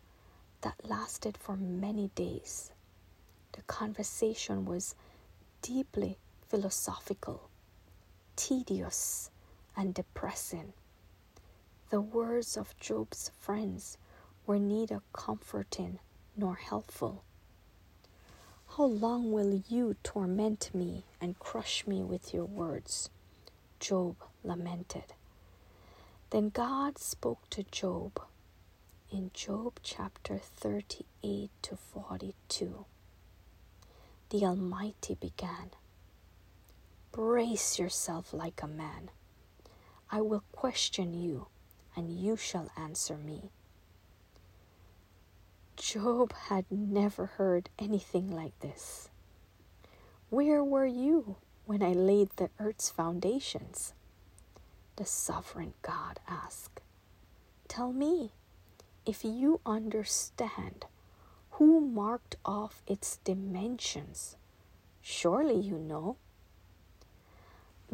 that 0.61 0.87
lasted 0.87 1.37
for 1.37 1.55
many 1.55 2.09
days. 2.15 2.71
The 3.53 3.61
conversation 3.63 4.65
was 4.65 4.95
deeply 5.61 6.17
philosophical, 6.47 7.49
tedious, 8.35 9.31
and 9.75 9.93
depressing. 9.93 10.73
The 11.91 12.01
words 12.01 12.57
of 12.57 12.77
Job's 12.79 13.31
friends 13.39 13.97
were 14.47 14.59
neither 14.59 15.01
comforting 15.13 15.99
nor 16.35 16.55
helpful. 16.55 17.23
How 18.75 18.85
long 18.85 19.31
will 19.31 19.63
you 19.69 19.95
torment 20.03 20.71
me 20.73 21.05
and 21.21 21.39
crush 21.39 21.85
me 21.85 22.03
with 22.03 22.33
your 22.33 22.45
words? 22.45 23.09
Job 23.79 24.15
lamented. 24.43 25.13
Then 26.31 26.49
God 26.49 26.97
spoke 26.97 27.49
to 27.51 27.63
Job 27.63 28.19
in 29.11 29.31
Job 29.33 29.79
chapter 29.83 30.37
38 30.39 31.51
to 31.61 31.77
42. 31.77 32.85
The 34.29 34.43
Almighty 34.43 35.15
began 35.15 35.69
Brace 37.11 37.79
yourself 37.79 38.33
like 38.33 38.61
a 38.61 38.67
man. 38.67 39.09
I 40.11 40.21
will 40.21 40.43
question 40.51 41.13
you, 41.13 41.47
and 41.95 42.11
you 42.11 42.35
shall 42.35 42.69
answer 42.77 43.17
me. 43.17 43.51
Job 45.77 46.33
had 46.33 46.65
never 46.69 47.25
heard 47.25 47.69
anything 47.77 48.31
like 48.31 48.57
this. 48.59 49.09
Where 50.29 50.63
were 50.63 50.85
you 50.85 51.37
when 51.65 51.83
I 51.83 51.91
laid 51.91 52.29
the 52.35 52.49
earth's 52.59 52.89
foundations? 52.89 53.93
The 54.95 55.05
sovereign 55.05 55.73
God 55.81 56.19
asked. 56.27 56.81
Tell 57.67 57.91
me, 57.91 58.31
if 59.05 59.23
you 59.23 59.59
understand 59.65 60.85
who 61.51 61.79
marked 61.79 62.35
off 62.45 62.81
its 62.87 63.17
dimensions, 63.23 64.35
surely 65.01 65.59
you 65.59 65.77
know. 65.77 66.17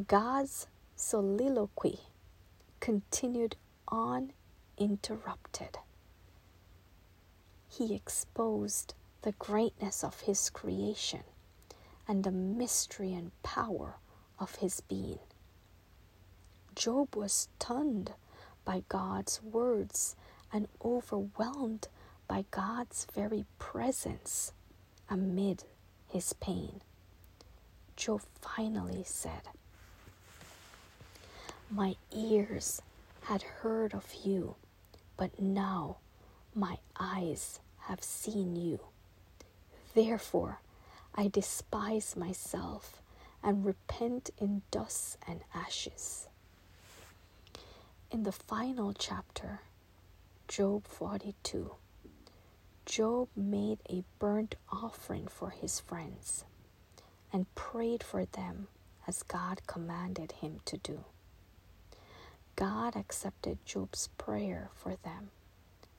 God's 0.08 0.68
soliloquy 0.96 2.00
continued 2.80 3.56
uninterrupted. 3.92 5.78
He 7.70 7.94
exposed 7.96 8.94
the 9.22 9.34
greatness 9.34 10.04
of 10.04 10.22
his 10.22 10.50
creation 10.50 11.24
and 12.08 12.24
the 12.24 12.32
mystery 12.32 13.14
and 13.14 13.32
power 13.44 13.96
of 14.40 14.56
his 14.56 14.82
being. 14.82 15.20
Job 16.76 17.16
was 17.16 17.48
stunned 17.60 18.14
by 18.66 18.84
God's 18.90 19.42
words 19.44 20.16
and 20.52 20.68
overwhelmed 20.84 21.88
by 22.28 22.46
God's 22.52 23.06
very 23.14 23.46
presence 23.60 24.54
amid 25.10 25.64
his 26.08 26.34
pain. 26.34 26.82
Job 27.96 28.22
finally 28.42 29.04
said, 29.06 29.44
My 31.70 31.96
ears 32.16 32.82
had 33.24 33.42
heard 33.44 33.94
of 33.94 34.14
you, 34.24 34.56
but 35.18 35.40
now 35.40 35.98
my 36.54 36.78
eyes 37.00 37.60
have 37.82 38.04
seen 38.04 38.56
you. 38.56 38.80
Therefore, 39.94 40.60
I 41.16 41.28
despise 41.28 42.16
myself 42.16 43.02
and 43.44 43.66
repent 43.66 44.30
in 44.38 44.62
dust 44.72 45.18
and 45.28 45.42
ashes. 45.54 46.28
In 48.10 48.24
the 48.24 48.32
final 48.32 48.94
chapter, 48.94 49.62
Job 50.48 50.86
42, 50.88 51.76
Job 52.86 53.30
made 53.36 53.80
a 53.90 54.04
burnt 54.20 54.56
offering 54.72 55.28
for 55.28 55.50
his 55.52 55.80
friends 55.80 56.44
and 57.32 57.54
prayed 57.56 58.04
for 58.04 58.26
them 58.26 58.68
as 59.08 59.24
God 59.24 59.62
commanded 59.68 60.34
him 60.34 60.60
to 60.66 60.78
do. 60.78 61.06
God 62.62 62.96
accepted 62.96 63.58
Job's 63.66 64.10
prayer 64.20 64.70
for 64.76 64.96
them, 64.98 65.32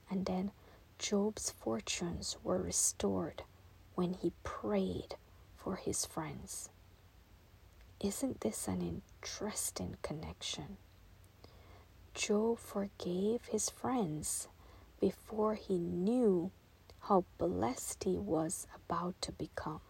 and 0.09 0.25
then 0.25 0.51
Job's 0.97 1.49
fortunes 1.49 2.37
were 2.41 2.57
restored 2.57 3.43
when 3.95 4.13
he 4.13 4.31
prayed 4.43 5.17
for 5.57 5.75
his 5.75 6.05
friends. 6.05 6.69
Isn't 7.99 8.39
this 8.39 8.69
an 8.69 8.81
interesting 8.81 9.97
connection? 10.03 10.77
Job 12.13 12.59
forgave 12.59 13.43
his 13.47 13.69
friends 13.69 14.47
before 15.01 15.55
he 15.55 15.77
knew 15.77 16.49
how 17.01 17.25
blessed 17.37 18.05
he 18.05 18.17
was 18.17 18.67
about 18.73 19.21
to 19.23 19.33
become. 19.33 19.81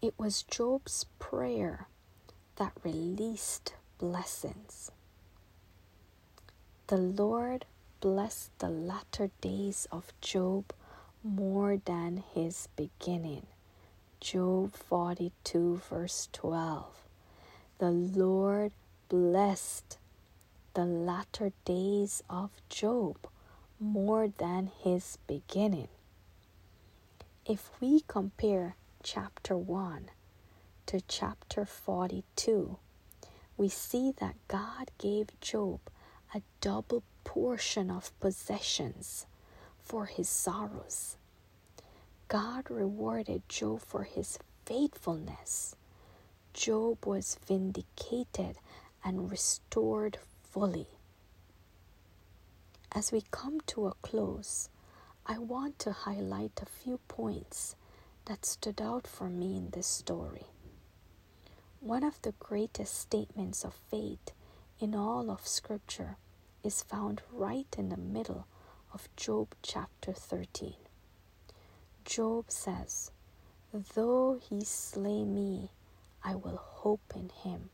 It 0.00 0.14
was 0.16 0.42
Job's 0.42 1.04
prayer 1.18 1.86
that 2.56 2.72
released 2.82 3.74
blessings. 3.98 4.90
The 6.86 6.96
Lord 6.96 7.66
blessed 8.00 8.56
the 8.60 8.70
latter 8.70 9.30
days 9.40 9.86
of 9.90 10.12
Job 10.20 10.72
more 11.22 11.76
than 11.76 12.22
his 12.32 12.68
beginning. 12.76 13.46
Job 14.20 14.72
42, 14.74 15.82
verse 15.90 16.28
12. 16.32 16.86
The 17.78 17.90
Lord 17.90 18.72
blessed 19.08 19.98
the 20.74 20.84
latter 20.84 21.52
days 21.64 22.22
of 22.30 22.50
Job 22.68 23.16
more 23.80 24.28
than 24.28 24.70
his 24.82 25.18
beginning. 25.26 25.88
If 27.44 27.70
we 27.80 28.02
compare 28.06 28.76
chapter 29.02 29.56
1 29.56 30.10
to 30.86 31.00
chapter 31.00 31.64
42, 31.64 32.78
we 33.58 33.68
see 33.68 34.12
that 34.20 34.36
God 34.46 34.92
gave 34.98 35.38
Job 35.40 35.80
a 36.34 36.42
double 36.60 37.02
portion 37.24 37.90
of 37.90 38.18
possessions 38.20 39.26
for 39.82 40.06
his 40.06 40.28
sorrows. 40.28 41.16
God 42.28 42.70
rewarded 42.70 43.42
Job 43.48 43.80
for 43.82 44.04
his 44.04 44.38
faithfulness. 44.64 45.74
Job 46.54 47.04
was 47.04 47.38
vindicated 47.46 48.58
and 49.04 49.30
restored 49.30 50.18
fully. 50.42 50.86
As 52.92 53.10
we 53.10 53.24
come 53.30 53.60
to 53.66 53.88
a 53.88 53.94
close, 54.02 54.68
I 55.26 55.38
want 55.38 55.78
to 55.80 55.92
highlight 55.92 56.60
a 56.62 56.66
few 56.66 57.00
points 57.08 57.74
that 58.26 58.46
stood 58.46 58.80
out 58.80 59.06
for 59.06 59.28
me 59.28 59.56
in 59.56 59.70
this 59.70 59.86
story. 59.86 60.46
One 61.88 62.04
of 62.04 62.20
the 62.20 62.34
greatest 62.38 63.00
statements 63.00 63.64
of 63.64 63.72
faith 63.72 64.32
in 64.78 64.94
all 64.94 65.30
of 65.30 65.48
Scripture 65.48 66.18
is 66.62 66.82
found 66.82 67.22
right 67.32 67.74
in 67.78 67.88
the 67.88 67.96
middle 67.96 68.46
of 68.92 69.08
Job 69.16 69.54
chapter 69.62 70.12
13. 70.12 70.74
Job 72.04 72.50
says, 72.50 73.10
Though 73.72 74.38
he 74.38 74.64
slay 74.66 75.24
me, 75.24 75.70
I 76.22 76.34
will 76.34 76.58
hope 76.58 77.14
in 77.16 77.30
him. 77.30 77.70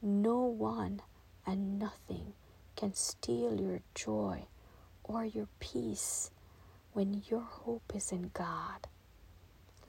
No 0.00 0.38
one 0.38 1.02
and 1.46 1.78
nothing 1.78 2.32
can 2.74 2.94
steal 2.94 3.60
your 3.60 3.82
joy 3.94 4.46
or 5.04 5.26
your 5.26 5.48
peace 5.58 6.30
when 6.94 7.22
your 7.28 7.42
hope 7.42 7.92
is 7.94 8.12
in 8.12 8.30
God. 8.32 8.88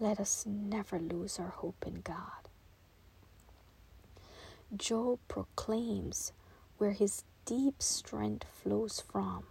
Let 0.02 0.20
us 0.20 0.46
never 0.46 1.00
lose 1.00 1.40
our 1.40 1.48
hope 1.56 1.86
in 1.88 2.02
God. 2.02 2.51
Job 4.76 5.20
proclaims 5.28 6.32
where 6.78 6.92
his 6.92 7.24
deep 7.46 7.82
strength 7.82 8.48
flows 8.48 9.02
from. 9.02 9.44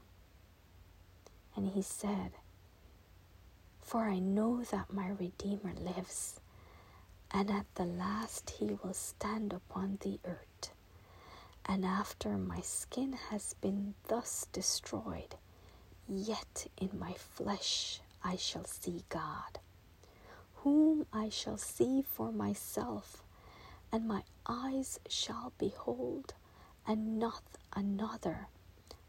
And 1.54 1.68
he 1.68 1.82
said, 1.82 2.32
For 3.82 4.04
I 4.08 4.18
know 4.18 4.62
that 4.70 4.92
my 4.92 5.08
Redeemer 5.08 5.74
lives 5.74 6.40
and 7.32 7.50
at 7.50 7.66
the 7.74 7.84
last 7.84 8.50
he 8.58 8.78
will 8.82 8.94
stand 8.94 9.52
upon 9.52 9.98
the 10.00 10.18
earth. 10.24 10.72
And 11.66 11.84
after 11.84 12.36
my 12.36 12.60
skin 12.60 13.12
has 13.30 13.54
been 13.60 13.94
thus 14.08 14.46
destroyed, 14.52 15.36
yet 16.08 16.66
in 16.76 16.90
my 16.98 17.12
flesh 17.12 18.00
I 18.24 18.36
shall 18.36 18.64
see 18.64 19.04
God, 19.08 19.60
whom 20.56 21.06
I 21.12 21.28
shall 21.28 21.56
see 21.56 22.02
for 22.02 22.32
myself, 22.32 23.22
and 23.92 24.06
my 24.06 24.22
eyes 24.46 25.00
shall 25.08 25.52
behold, 25.58 26.34
and 26.86 27.18
not 27.18 27.42
another. 27.74 28.48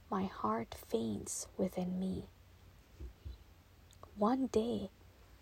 My 0.09 0.25
heart 0.25 0.75
faints 0.89 1.47
within 1.57 1.99
me. 1.99 2.25
One 4.17 4.47
day 4.47 4.89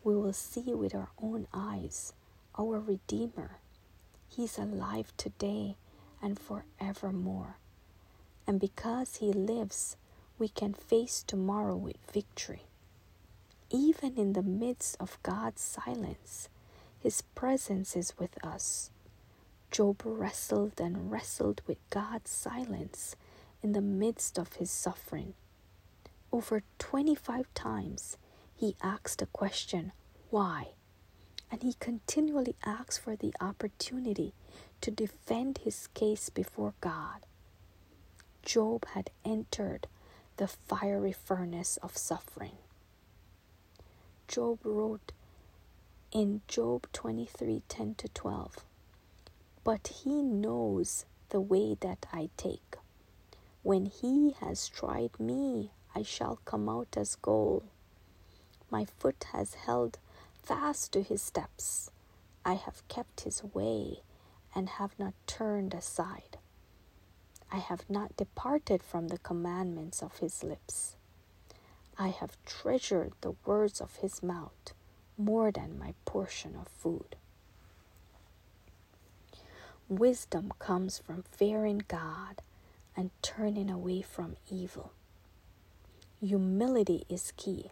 we 0.03 0.15
will 0.15 0.33
see 0.33 0.73
with 0.73 0.93
our 0.93 1.09
own 1.21 1.47
eyes 1.53 2.13
our 2.57 2.79
Redeemer. 2.79 3.57
He's 4.27 4.57
alive 4.57 5.11
today 5.17 5.75
and 6.21 6.37
forevermore. 6.39 7.57
And 8.45 8.59
because 8.59 9.17
He 9.17 9.31
lives, 9.31 9.97
we 10.37 10.49
can 10.49 10.73
face 10.73 11.23
tomorrow 11.25 11.75
with 11.75 11.97
victory. 12.11 12.63
Even 13.69 14.17
in 14.17 14.33
the 14.33 14.43
midst 14.43 14.97
of 14.99 15.21
God's 15.23 15.61
silence, 15.61 16.49
His 16.99 17.21
presence 17.35 17.95
is 17.95 18.13
with 18.17 18.43
us. 18.43 18.91
Job 19.71 20.01
wrestled 20.03 20.79
and 20.79 21.11
wrestled 21.11 21.61
with 21.67 21.77
God's 21.89 22.31
silence 22.31 23.15
in 23.61 23.73
the 23.73 23.81
midst 23.81 24.37
of 24.39 24.53
his 24.53 24.71
suffering. 24.71 25.33
Over 26.31 26.63
25 26.79 27.53
times, 27.53 28.17
he 28.55 28.75
asked 28.81 29.19
the 29.19 29.25
question, 29.27 29.91
Why? 30.29 30.69
And 31.51 31.63
he 31.63 31.73
continually 31.79 32.55
asked 32.65 33.01
for 33.01 33.15
the 33.15 33.33
opportunity 33.41 34.33
to 34.81 34.91
defend 34.91 35.59
his 35.59 35.87
case 35.93 36.29
before 36.29 36.73
God. 36.81 37.25
Job 38.43 38.85
had 38.93 39.09
entered 39.25 39.87
the 40.37 40.47
fiery 40.47 41.11
furnace 41.11 41.77
of 41.83 41.97
suffering. 41.97 42.57
Job 44.27 44.59
wrote 44.63 45.11
in 46.11 46.41
Job 46.47 46.87
23 46.93 47.63
10 47.67 47.95
to 47.95 48.07
12, 48.09 48.65
But 49.69 49.99
he 50.03 50.23
knows 50.23 51.05
the 51.29 51.39
way 51.39 51.75
that 51.81 52.07
I 52.11 52.31
take. 52.37 52.77
When 53.61 53.85
he 53.85 54.31
has 54.39 54.67
tried 54.67 55.19
me, 55.19 55.69
I 55.93 56.01
shall 56.01 56.39
come 56.43 56.67
out 56.67 56.97
as 56.97 57.13
gold. 57.13 57.65
My 58.71 58.85
foot 58.85 59.27
has 59.31 59.53
held 59.53 59.99
fast 60.41 60.91
to 60.93 61.03
his 61.03 61.21
steps. 61.21 61.91
I 62.43 62.55
have 62.55 62.87
kept 62.87 63.21
his 63.21 63.43
way 63.43 64.01
and 64.55 64.69
have 64.69 64.97
not 64.97 65.13
turned 65.27 65.75
aside. 65.75 66.39
I 67.51 67.57
have 67.57 67.87
not 67.87 68.17
departed 68.17 68.81
from 68.81 69.09
the 69.09 69.19
commandments 69.19 70.01
of 70.01 70.17
his 70.17 70.43
lips. 70.43 70.95
I 71.95 72.07
have 72.07 72.43
treasured 72.43 73.13
the 73.21 73.35
words 73.45 73.81
of 73.81 73.97
his 73.97 74.23
mouth 74.23 74.73
more 75.15 75.51
than 75.51 75.77
my 75.77 75.93
portion 76.05 76.55
of 76.55 76.67
food. 76.69 77.15
Wisdom 79.89 80.53
comes 80.59 80.99
from 80.99 81.23
fearing 81.23 81.81
God 81.87 82.43
and 82.95 83.09
turning 83.23 83.71
away 83.71 84.03
from 84.03 84.35
evil. 84.47 84.91
Humility 86.21 87.05
is 87.09 87.33
key. 87.37 87.71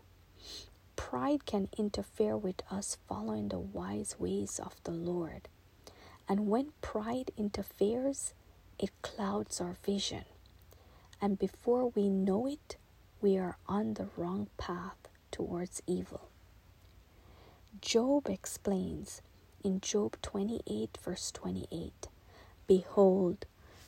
Pride 0.95 1.45
can 1.45 1.69
interfere 1.77 2.36
with 2.36 2.63
us 2.71 2.97
following 3.08 3.49
the 3.49 3.60
wise 3.60 4.15
ways 4.17 4.60
of 4.60 4.73
the 4.84 4.91
Lord. 4.91 5.47
And 6.27 6.47
when 6.47 6.71
pride 6.82 7.30
interferes, 7.38 8.34
it 8.80 8.89
clouds 9.03 9.62
our 9.62 9.75
vision. 9.86 10.25
And 11.21 11.38
before 11.38 11.89
we 11.89 12.10
know 12.10 12.47
it, 12.47 12.77
we 13.21 13.38
are 13.38 13.58
on 13.67 13.93
the 13.93 14.08
wrong 14.17 14.47
path 14.58 15.08
towards 15.30 15.84
evil. 15.86 16.30
Job 17.80 18.27
explains 18.27 19.21
in 19.67 19.82
Job 19.82 20.15
28, 20.21 20.97
verse 21.03 21.30
28 21.30 22.08
Behold, 22.67 23.45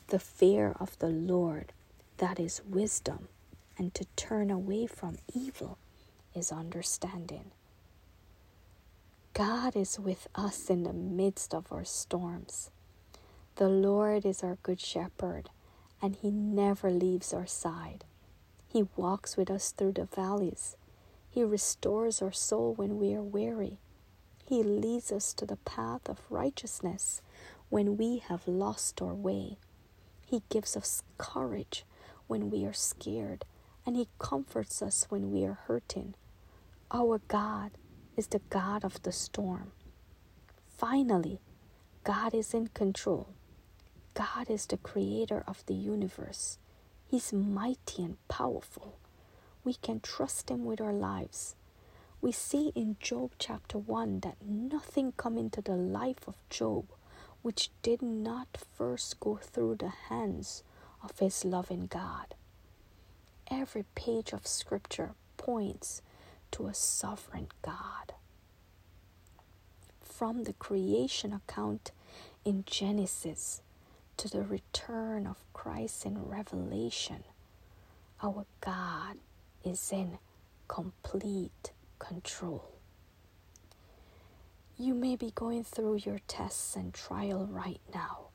the 0.08 0.18
fear 0.18 0.76
of 0.78 0.98
the 0.98 1.08
Lord, 1.08 1.72
that 2.18 2.38
is 2.38 2.60
wisdom, 2.68 3.28
and 3.78 3.94
to 3.94 4.04
turn 4.14 4.50
away 4.50 4.86
from 4.86 5.16
evil 5.34 5.78
is 6.34 6.52
understanding. 6.52 7.52
God 9.32 9.74
is 9.74 9.98
with 9.98 10.28
us 10.34 10.68
in 10.68 10.82
the 10.82 10.92
midst 10.92 11.54
of 11.54 11.72
our 11.72 11.86
storms. 11.86 12.70
The 13.56 13.70
Lord 13.70 14.26
is 14.26 14.42
our 14.42 14.58
good 14.62 14.80
shepherd, 14.82 15.48
and 16.02 16.14
He 16.14 16.30
never 16.30 16.90
leaves 16.90 17.32
our 17.32 17.46
side. 17.46 18.04
He 18.68 18.86
walks 18.96 19.38
with 19.38 19.50
us 19.50 19.72
through 19.72 19.92
the 19.92 20.04
valleys. 20.04 20.76
He 21.30 21.42
restores 21.42 22.20
our 22.20 22.32
soul 22.32 22.74
when 22.74 22.98
we 22.98 23.14
are 23.14 23.22
weary. 23.22 23.78
He 24.50 24.64
leads 24.64 25.12
us 25.12 25.32
to 25.34 25.46
the 25.46 25.58
path 25.58 26.08
of 26.08 26.18
righteousness 26.28 27.22
when 27.68 27.96
we 27.96 28.18
have 28.18 28.48
lost 28.48 29.00
our 29.00 29.14
way. 29.14 29.58
He 30.26 30.42
gives 30.48 30.76
us 30.76 31.04
courage 31.18 31.84
when 32.26 32.50
we 32.50 32.64
are 32.66 32.72
scared, 32.72 33.44
and 33.86 33.94
He 33.96 34.08
comforts 34.18 34.82
us 34.82 35.06
when 35.08 35.30
we 35.30 35.44
are 35.46 35.60
hurting. 35.68 36.16
Our 36.90 37.20
God 37.28 37.70
is 38.16 38.26
the 38.26 38.40
God 38.50 38.84
of 38.84 39.00
the 39.04 39.12
storm. 39.12 39.70
Finally, 40.76 41.40
God 42.02 42.34
is 42.34 42.52
in 42.52 42.68
control. 42.68 43.28
God 44.14 44.50
is 44.50 44.66
the 44.66 44.78
creator 44.78 45.44
of 45.46 45.64
the 45.66 45.74
universe. 45.74 46.58
He's 47.06 47.32
mighty 47.32 48.02
and 48.02 48.16
powerful. 48.26 48.98
We 49.62 49.74
can 49.74 50.00
trust 50.00 50.50
Him 50.50 50.64
with 50.64 50.80
our 50.80 50.92
lives. 50.92 51.54
We 52.22 52.32
see 52.32 52.70
in 52.74 52.96
Job 53.00 53.32
chapter 53.38 53.78
1 53.78 54.20
that 54.20 54.36
nothing 54.46 55.12
come 55.16 55.38
into 55.38 55.62
the 55.62 55.76
life 55.76 56.28
of 56.28 56.34
Job 56.50 56.84
which 57.40 57.70
did 57.82 58.02
not 58.02 58.58
first 58.76 59.18
go 59.20 59.36
through 59.36 59.76
the 59.76 59.88
hands 60.10 60.62
of 61.02 61.18
his 61.18 61.46
loving 61.46 61.86
God. 61.86 62.34
Every 63.50 63.84
page 63.94 64.32
of 64.34 64.46
Scripture 64.46 65.12
points 65.38 66.02
to 66.50 66.66
a 66.66 66.74
sovereign 66.74 67.48
God. 67.62 68.12
From 70.02 70.44
the 70.44 70.52
creation 70.52 71.32
account 71.32 71.92
in 72.44 72.64
Genesis 72.66 73.62
to 74.18 74.28
the 74.28 74.42
return 74.42 75.26
of 75.26 75.38
Christ 75.54 76.04
in 76.04 76.26
Revelation, 76.28 77.24
our 78.22 78.44
God 78.60 79.16
is 79.64 79.90
in 79.90 80.18
complete 80.68 81.72
control. 82.00 82.64
You 84.76 84.94
may 84.94 85.14
be 85.14 85.30
going 85.32 85.62
through 85.62 85.98
your 85.98 86.18
tests 86.26 86.74
and 86.74 86.92
trial 86.92 87.46
right 87.48 87.80
now, 87.94 88.30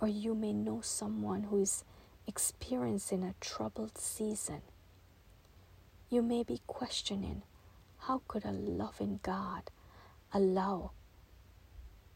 or 0.00 0.08
you 0.08 0.34
may 0.34 0.52
know 0.52 0.80
someone 0.80 1.44
who 1.44 1.60
is 1.60 1.84
experiencing 2.26 3.22
a 3.22 3.34
troubled 3.40 3.96
season. 3.96 4.62
You 6.10 6.22
may 6.22 6.42
be 6.42 6.62
questioning 6.66 7.42
how 7.98 8.22
could 8.26 8.44
a 8.44 8.50
loving 8.50 9.20
God 9.22 9.70
allow 10.32 10.92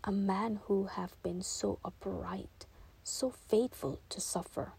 a 0.05 0.11
man 0.11 0.61
who 0.65 0.87
have 0.87 1.23
been 1.23 1.43
so 1.43 1.79
upright, 1.85 2.67
so 3.05 3.31
faithful 3.31 4.01
to 4.09 4.21
suffer? 4.21 4.73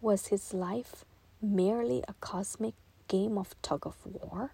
Was 0.00 0.26
his 0.26 0.52
life 0.52 1.04
merely 1.40 2.02
a 2.06 2.14
cosmic 2.14 2.74
game 3.08 3.36
of 3.36 3.60
tug 3.62 3.86
of 3.86 3.96
war? 4.04 4.52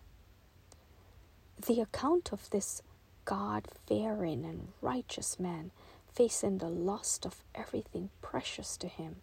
The 1.67 1.81
account 1.81 2.33
of 2.33 2.51
this 2.51 2.83
God 3.25 3.69
fearing 3.87 4.45
and 4.45 4.69
righteous 4.81 5.39
man 5.39 5.71
facing 6.13 6.59
the 6.59 6.69
loss 6.69 7.19
of 7.25 7.43
everything 7.55 8.11
precious 8.23 8.77
to 8.79 8.89
him 8.89 9.17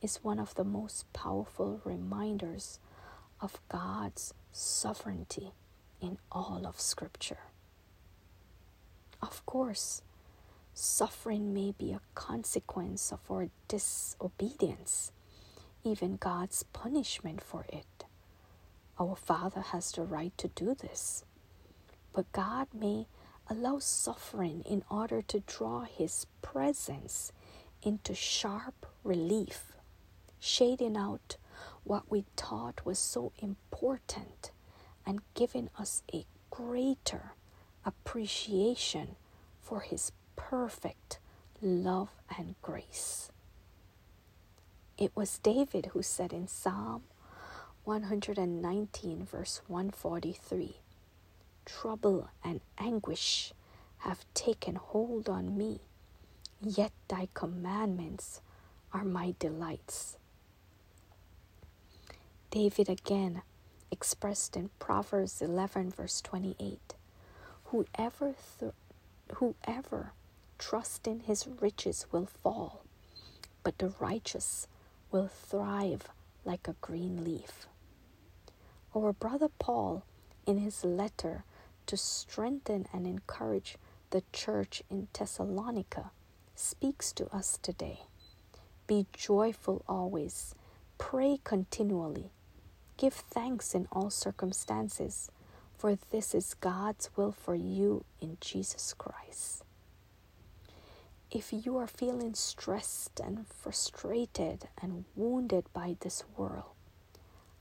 is 0.00 0.22
one 0.22 0.38
of 0.38 0.54
the 0.56 0.64
most 0.64 1.10
powerful 1.12 1.80
reminders 1.84 2.78
of 3.40 3.60
God's 3.68 4.34
sovereignty 4.52 5.52
in 6.00 6.18
all 6.30 6.66
of 6.66 6.80
Scripture. 6.80 7.38
Of 9.22 9.44
course, 9.46 10.02
suffering 10.74 11.54
may 11.54 11.72
be 11.78 11.92
a 11.92 12.00
consequence 12.14 13.12
of 13.12 13.20
our 13.30 13.48
disobedience, 13.68 15.12
even 15.84 16.16
God's 16.16 16.64
punishment 16.72 17.40
for 17.40 17.64
it. 17.68 17.86
Our 19.02 19.16
Father 19.16 19.62
has 19.62 19.90
the 19.90 20.02
right 20.02 20.32
to 20.38 20.46
do 20.46 20.76
this, 20.76 21.24
but 22.12 22.30
God 22.30 22.68
may 22.72 23.08
allow 23.50 23.80
suffering 23.80 24.62
in 24.64 24.84
order 24.88 25.20
to 25.22 25.40
draw 25.40 25.80
His 25.80 26.28
presence 26.40 27.32
into 27.82 28.14
sharp 28.14 28.86
relief, 29.02 29.72
shading 30.38 30.96
out 30.96 31.36
what 31.82 32.12
we 32.12 32.26
thought 32.36 32.86
was 32.86 33.00
so 33.00 33.32
important 33.40 34.52
and 35.04 35.20
giving 35.34 35.68
us 35.76 36.04
a 36.14 36.24
greater 36.50 37.34
appreciation 37.84 39.16
for 39.60 39.80
His 39.80 40.12
perfect 40.36 41.18
love 41.60 42.10
and 42.38 42.54
grace. 42.62 43.32
It 44.96 45.10
was 45.16 45.38
David 45.38 45.86
who 45.86 46.04
said 46.04 46.32
in 46.32 46.46
Psalm 46.46 47.02
119, 47.84 49.24
verse 49.24 49.60
143 49.66 50.76
Trouble 51.64 52.30
and 52.44 52.60
anguish 52.78 53.52
have 53.98 54.24
taken 54.34 54.76
hold 54.76 55.28
on 55.28 55.56
me, 55.56 55.80
yet 56.60 56.92
thy 57.08 57.28
commandments 57.34 58.40
are 58.92 59.04
my 59.04 59.34
delights. 59.40 60.16
David 62.52 62.88
again 62.88 63.42
expressed 63.90 64.56
in 64.56 64.70
Proverbs 64.78 65.42
11, 65.42 65.90
verse 65.90 66.20
28 66.20 66.94
Whoever, 67.64 68.34
th- 68.60 68.72
whoever 69.34 70.12
trusts 70.58 71.08
in 71.08 71.20
his 71.20 71.48
riches 71.60 72.06
will 72.12 72.26
fall, 72.26 72.84
but 73.64 73.78
the 73.78 73.92
righteous 73.98 74.68
will 75.10 75.28
thrive 75.28 76.08
like 76.44 76.68
a 76.68 76.76
green 76.80 77.24
leaf. 77.24 77.66
Our 78.94 79.14
brother 79.14 79.48
Paul, 79.58 80.04
in 80.46 80.58
his 80.58 80.84
letter 80.84 81.44
to 81.86 81.96
strengthen 81.96 82.86
and 82.92 83.06
encourage 83.06 83.78
the 84.10 84.22
church 84.34 84.82
in 84.90 85.08
Thessalonica, 85.18 86.10
speaks 86.54 87.10
to 87.14 87.34
us 87.34 87.58
today. 87.62 88.00
Be 88.86 89.06
joyful 89.14 89.82
always, 89.88 90.54
pray 90.98 91.38
continually, 91.42 92.32
give 92.98 93.14
thanks 93.14 93.74
in 93.74 93.88
all 93.90 94.10
circumstances, 94.10 95.30
for 95.78 95.96
this 96.10 96.34
is 96.34 96.54
God's 96.60 97.08
will 97.16 97.32
for 97.32 97.54
you 97.54 98.04
in 98.20 98.36
Jesus 98.42 98.92
Christ. 98.92 99.64
If 101.30 101.50
you 101.50 101.78
are 101.78 101.86
feeling 101.86 102.34
stressed 102.34 103.18
and 103.20 103.46
frustrated 103.48 104.68
and 104.82 105.06
wounded 105.16 105.64
by 105.72 105.96
this 106.00 106.24
world, 106.36 106.74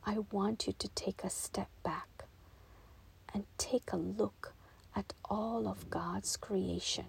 I 0.04 0.18
want 0.32 0.66
you 0.66 0.74
to 0.80 0.88
take 0.90 1.24
a 1.24 1.30
step 1.30 1.70
back 1.84 2.26
and 3.34 3.46
take 3.58 3.92
a 3.94 3.98
look 3.98 4.54
at 4.96 5.14
all 5.26 5.68
of 5.68 5.90
God's 5.90 6.38
creation. 6.38 7.06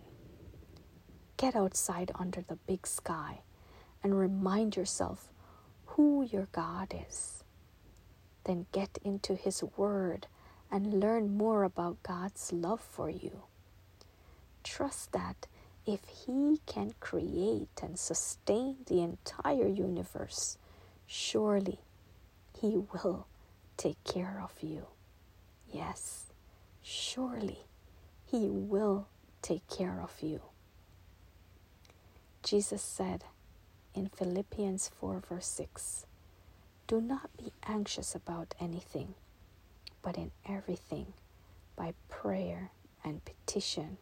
Get 1.38 1.57
outside 1.57 2.11
under 2.14 2.42
the 2.42 2.57
big 2.57 2.87
sky 2.87 3.40
and 4.02 4.18
remind 4.18 4.76
yourself 4.76 5.28
who 5.87 6.22
your 6.22 6.48
God 6.52 6.94
is. 7.09 7.44
Then 8.44 8.66
get 8.72 8.98
into 9.02 9.37
His 9.37 9.62
Word 9.76 10.26
and 10.70 11.00
learn 11.00 11.37
more 11.37 11.64
about 11.64 12.02
God's 12.02 12.52
love 12.52 12.81
for 12.81 13.09
you. 13.09 13.42
Trust 14.64 15.12
that 15.12 15.46
if 15.87 16.00
He 16.26 16.61
can 16.66 16.94
create 17.00 17.81
and 17.83 17.98
sustain 17.98 18.76
the 18.87 19.00
entire 19.00 19.66
universe, 19.66 20.59
surely 21.07 21.81
He 22.62 22.77
will 22.77 23.27
take 23.77 24.03
care 24.05 24.40
of 24.40 24.62
you. 24.62 24.87
Yes, 25.68 26.27
surely 26.81 27.59
He 28.25 28.48
will 28.48 29.09
take 29.42 29.66
care 29.68 30.01
of 30.01 30.22
you. 30.22 30.42
Jesus 32.44 32.81
said 32.81 33.25
in 33.96 34.07
Philippians 34.07 34.88
4, 35.01 35.22
verse 35.29 35.46
6 35.48 36.07
Do 36.87 37.01
not 37.01 37.37
be 37.37 37.53
anxious 37.66 38.14
about 38.14 38.55
anything, 38.61 39.14
but 40.01 40.16
in 40.16 40.31
everything, 40.48 41.14
by 41.75 41.94
prayer 42.09 42.70
and 43.05 43.22
petition 43.25 43.98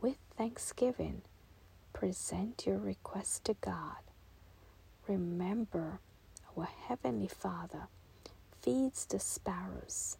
with 0.00 0.16
thanksgiving, 0.34 1.20
present 1.92 2.64
your 2.66 2.78
request 2.78 3.44
to 3.44 3.54
God. 3.60 3.98
Remember, 5.06 6.00
our 6.60 6.68
Heavenly 6.88 7.28
Father 7.28 7.88
feeds 8.60 9.06
the 9.06 9.18
sparrows 9.18 10.18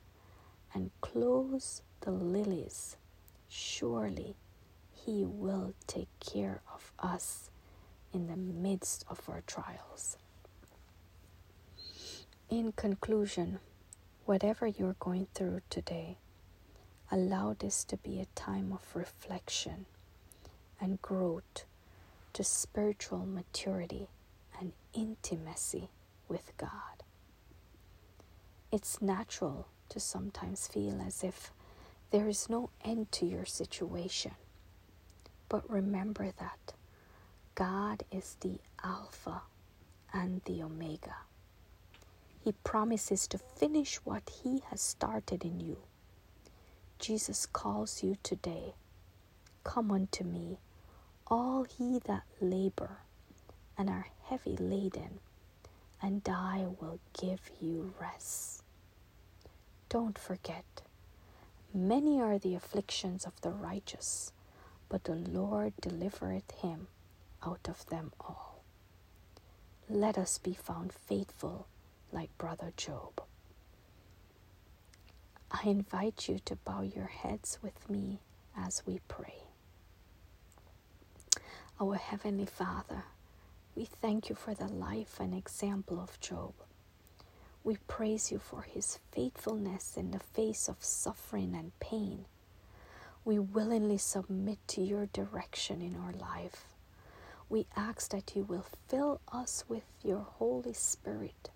and 0.74 0.90
clothes 1.00 1.82
the 2.00 2.10
lilies. 2.10 2.96
Surely 3.48 4.36
He 4.92 5.24
will 5.24 5.74
take 5.86 6.08
care 6.20 6.62
of 6.72 6.92
us 6.98 7.50
in 8.12 8.26
the 8.26 8.36
midst 8.36 9.04
of 9.08 9.28
our 9.28 9.42
trials. 9.46 10.16
In 12.48 12.72
conclusion, 12.72 13.60
whatever 14.24 14.66
you're 14.66 14.96
going 14.98 15.28
through 15.34 15.60
today, 15.70 16.16
Allow 17.12 17.56
this 17.58 17.82
to 17.84 17.96
be 17.96 18.20
a 18.20 18.26
time 18.36 18.72
of 18.72 18.94
reflection 18.94 19.86
and 20.80 21.02
growth 21.02 21.64
to 22.34 22.44
spiritual 22.44 23.26
maturity 23.26 24.06
and 24.60 24.72
intimacy 24.94 25.88
with 26.30 26.52
God. 26.58 26.70
It's 28.72 29.02
natural 29.02 29.68
to 29.90 30.00
sometimes 30.00 30.68
feel 30.68 31.02
as 31.06 31.24
if 31.24 31.52
there 32.12 32.28
is 32.28 32.48
no 32.50 32.70
end 32.84 33.12
to 33.12 33.26
your 33.26 33.46
situation. 33.46 34.32
But 35.48 35.68
remember 35.70 36.32
that 36.38 36.74
God 37.56 38.04
is 38.12 38.36
the 38.40 38.60
Alpha 38.84 39.42
and 40.12 40.42
the 40.46 40.62
Omega. 40.62 41.16
He 42.44 42.52
promises 42.64 43.26
to 43.28 43.38
finish 43.38 43.96
what 44.04 44.30
He 44.44 44.62
has 44.70 44.80
started 44.80 45.44
in 45.44 45.60
you 45.60 45.78
Jesus 46.98 47.46
calls 47.46 48.02
you 48.02 48.16
today. 48.22 48.74
Come 49.64 49.90
unto 49.90 50.24
me, 50.24 50.58
all 51.28 51.66
ye 51.78 51.98
that 52.06 52.24
labor 52.40 52.98
and 53.78 53.88
are 53.90 54.08
heavy 54.24 54.56
laden, 54.58 55.20
and 56.02 56.26
I 56.28 56.66
will 56.80 56.98
give 57.20 57.50
you 57.60 57.94
rest. 58.00 58.62
Don't 59.88 60.18
forget, 60.18 60.82
many 61.74 62.20
are 62.20 62.38
the 62.38 62.54
afflictions 62.54 63.24
of 63.24 63.40
the 63.40 63.50
righteous, 63.50 64.32
but 64.88 65.04
the 65.04 65.14
Lord 65.14 65.72
delivereth 65.80 66.50
him 66.62 66.88
out 67.44 67.68
of 67.68 67.86
them 67.86 68.12
all. 68.20 68.62
Let 69.88 70.16
us 70.16 70.38
be 70.38 70.54
found 70.54 70.92
faithful 70.92 71.66
like 72.12 72.36
Brother 72.38 72.72
Job. 72.76 73.22
I 75.50 75.62
invite 75.68 76.28
you 76.28 76.38
to 76.44 76.56
bow 76.56 76.82
your 76.82 77.06
heads 77.06 77.58
with 77.62 77.90
me 77.90 78.20
as 78.56 78.82
we 78.86 79.00
pray. 79.08 79.42
Our 81.80 81.96
Heavenly 81.96 82.46
Father, 82.46 83.04
we 83.76 83.84
thank 83.84 84.28
you 84.28 84.34
for 84.34 84.54
the 84.54 84.66
life 84.68 85.20
and 85.20 85.34
example 85.34 86.00
of 86.00 86.20
Job. 86.20 86.54
We 87.62 87.76
praise 87.88 88.32
you 88.32 88.38
for 88.38 88.62
his 88.62 88.98
faithfulness 89.12 89.96
in 89.96 90.10
the 90.10 90.18
face 90.18 90.68
of 90.68 90.82
suffering 90.82 91.54
and 91.54 91.78
pain. 91.80 92.24
We 93.24 93.38
willingly 93.38 93.98
submit 93.98 94.58
to 94.68 94.82
your 94.82 95.06
direction 95.06 95.82
in 95.82 95.96
our 95.96 96.12
life. 96.12 96.64
We 97.48 97.66
ask 97.76 98.10
that 98.10 98.34
you 98.34 98.44
will 98.44 98.66
fill 98.88 99.20
us 99.32 99.64
with 99.68 99.84
your 100.02 100.20
Holy 100.20 100.72
Spirit 100.72 101.50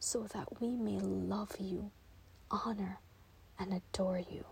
so 0.00 0.24
that 0.34 0.60
we 0.60 0.76
may 0.76 0.98
love 0.98 1.56
you, 1.58 1.90
honor, 2.50 2.98
and 3.58 3.72
adore 3.72 4.18
you. 4.18 4.44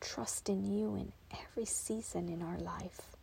Trust 0.00 0.48
in 0.48 0.64
you 0.64 0.94
in 0.96 1.12
every 1.32 1.64
season 1.64 2.28
in 2.28 2.42
our 2.42 2.58
life. 2.58 3.15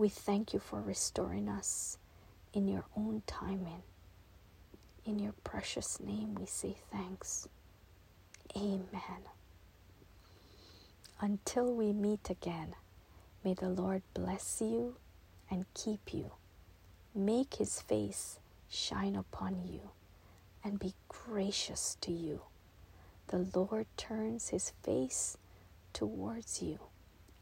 We 0.00 0.08
thank 0.08 0.54
you 0.54 0.60
for 0.60 0.80
restoring 0.80 1.48
us 1.48 1.98
in 2.54 2.68
your 2.68 2.84
own 2.96 3.22
timing. 3.26 3.82
In 5.04 5.18
your 5.18 5.34
precious 5.44 6.00
name, 6.00 6.34
we 6.36 6.46
say 6.46 6.76
thanks. 6.90 7.48
Amen. 8.56 9.22
Until 11.20 11.74
we 11.74 11.92
meet 11.92 12.30
again, 12.30 12.74
may 13.44 13.54
the 13.54 13.68
Lord 13.68 14.02
bless 14.14 14.62
you 14.62 14.96
and 15.50 15.66
keep 15.74 16.14
you. 16.14 16.32
Make 17.14 17.56
his 17.56 17.82
face 17.82 18.38
shine 18.70 19.16
upon 19.16 19.64
you 19.66 19.90
and 20.64 20.78
be 20.78 20.94
gracious 21.08 21.96
to 22.02 22.12
you 22.12 22.40
the 23.28 23.46
Lord 23.54 23.86
turns 23.96 24.48
his 24.48 24.72
face 24.82 25.36
towards 25.92 26.62
you 26.62 26.78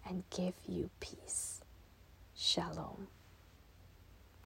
and 0.07 0.25
give 0.31 0.55
you 0.67 0.91
peace. 1.01 1.61
Shalom. 2.41 3.09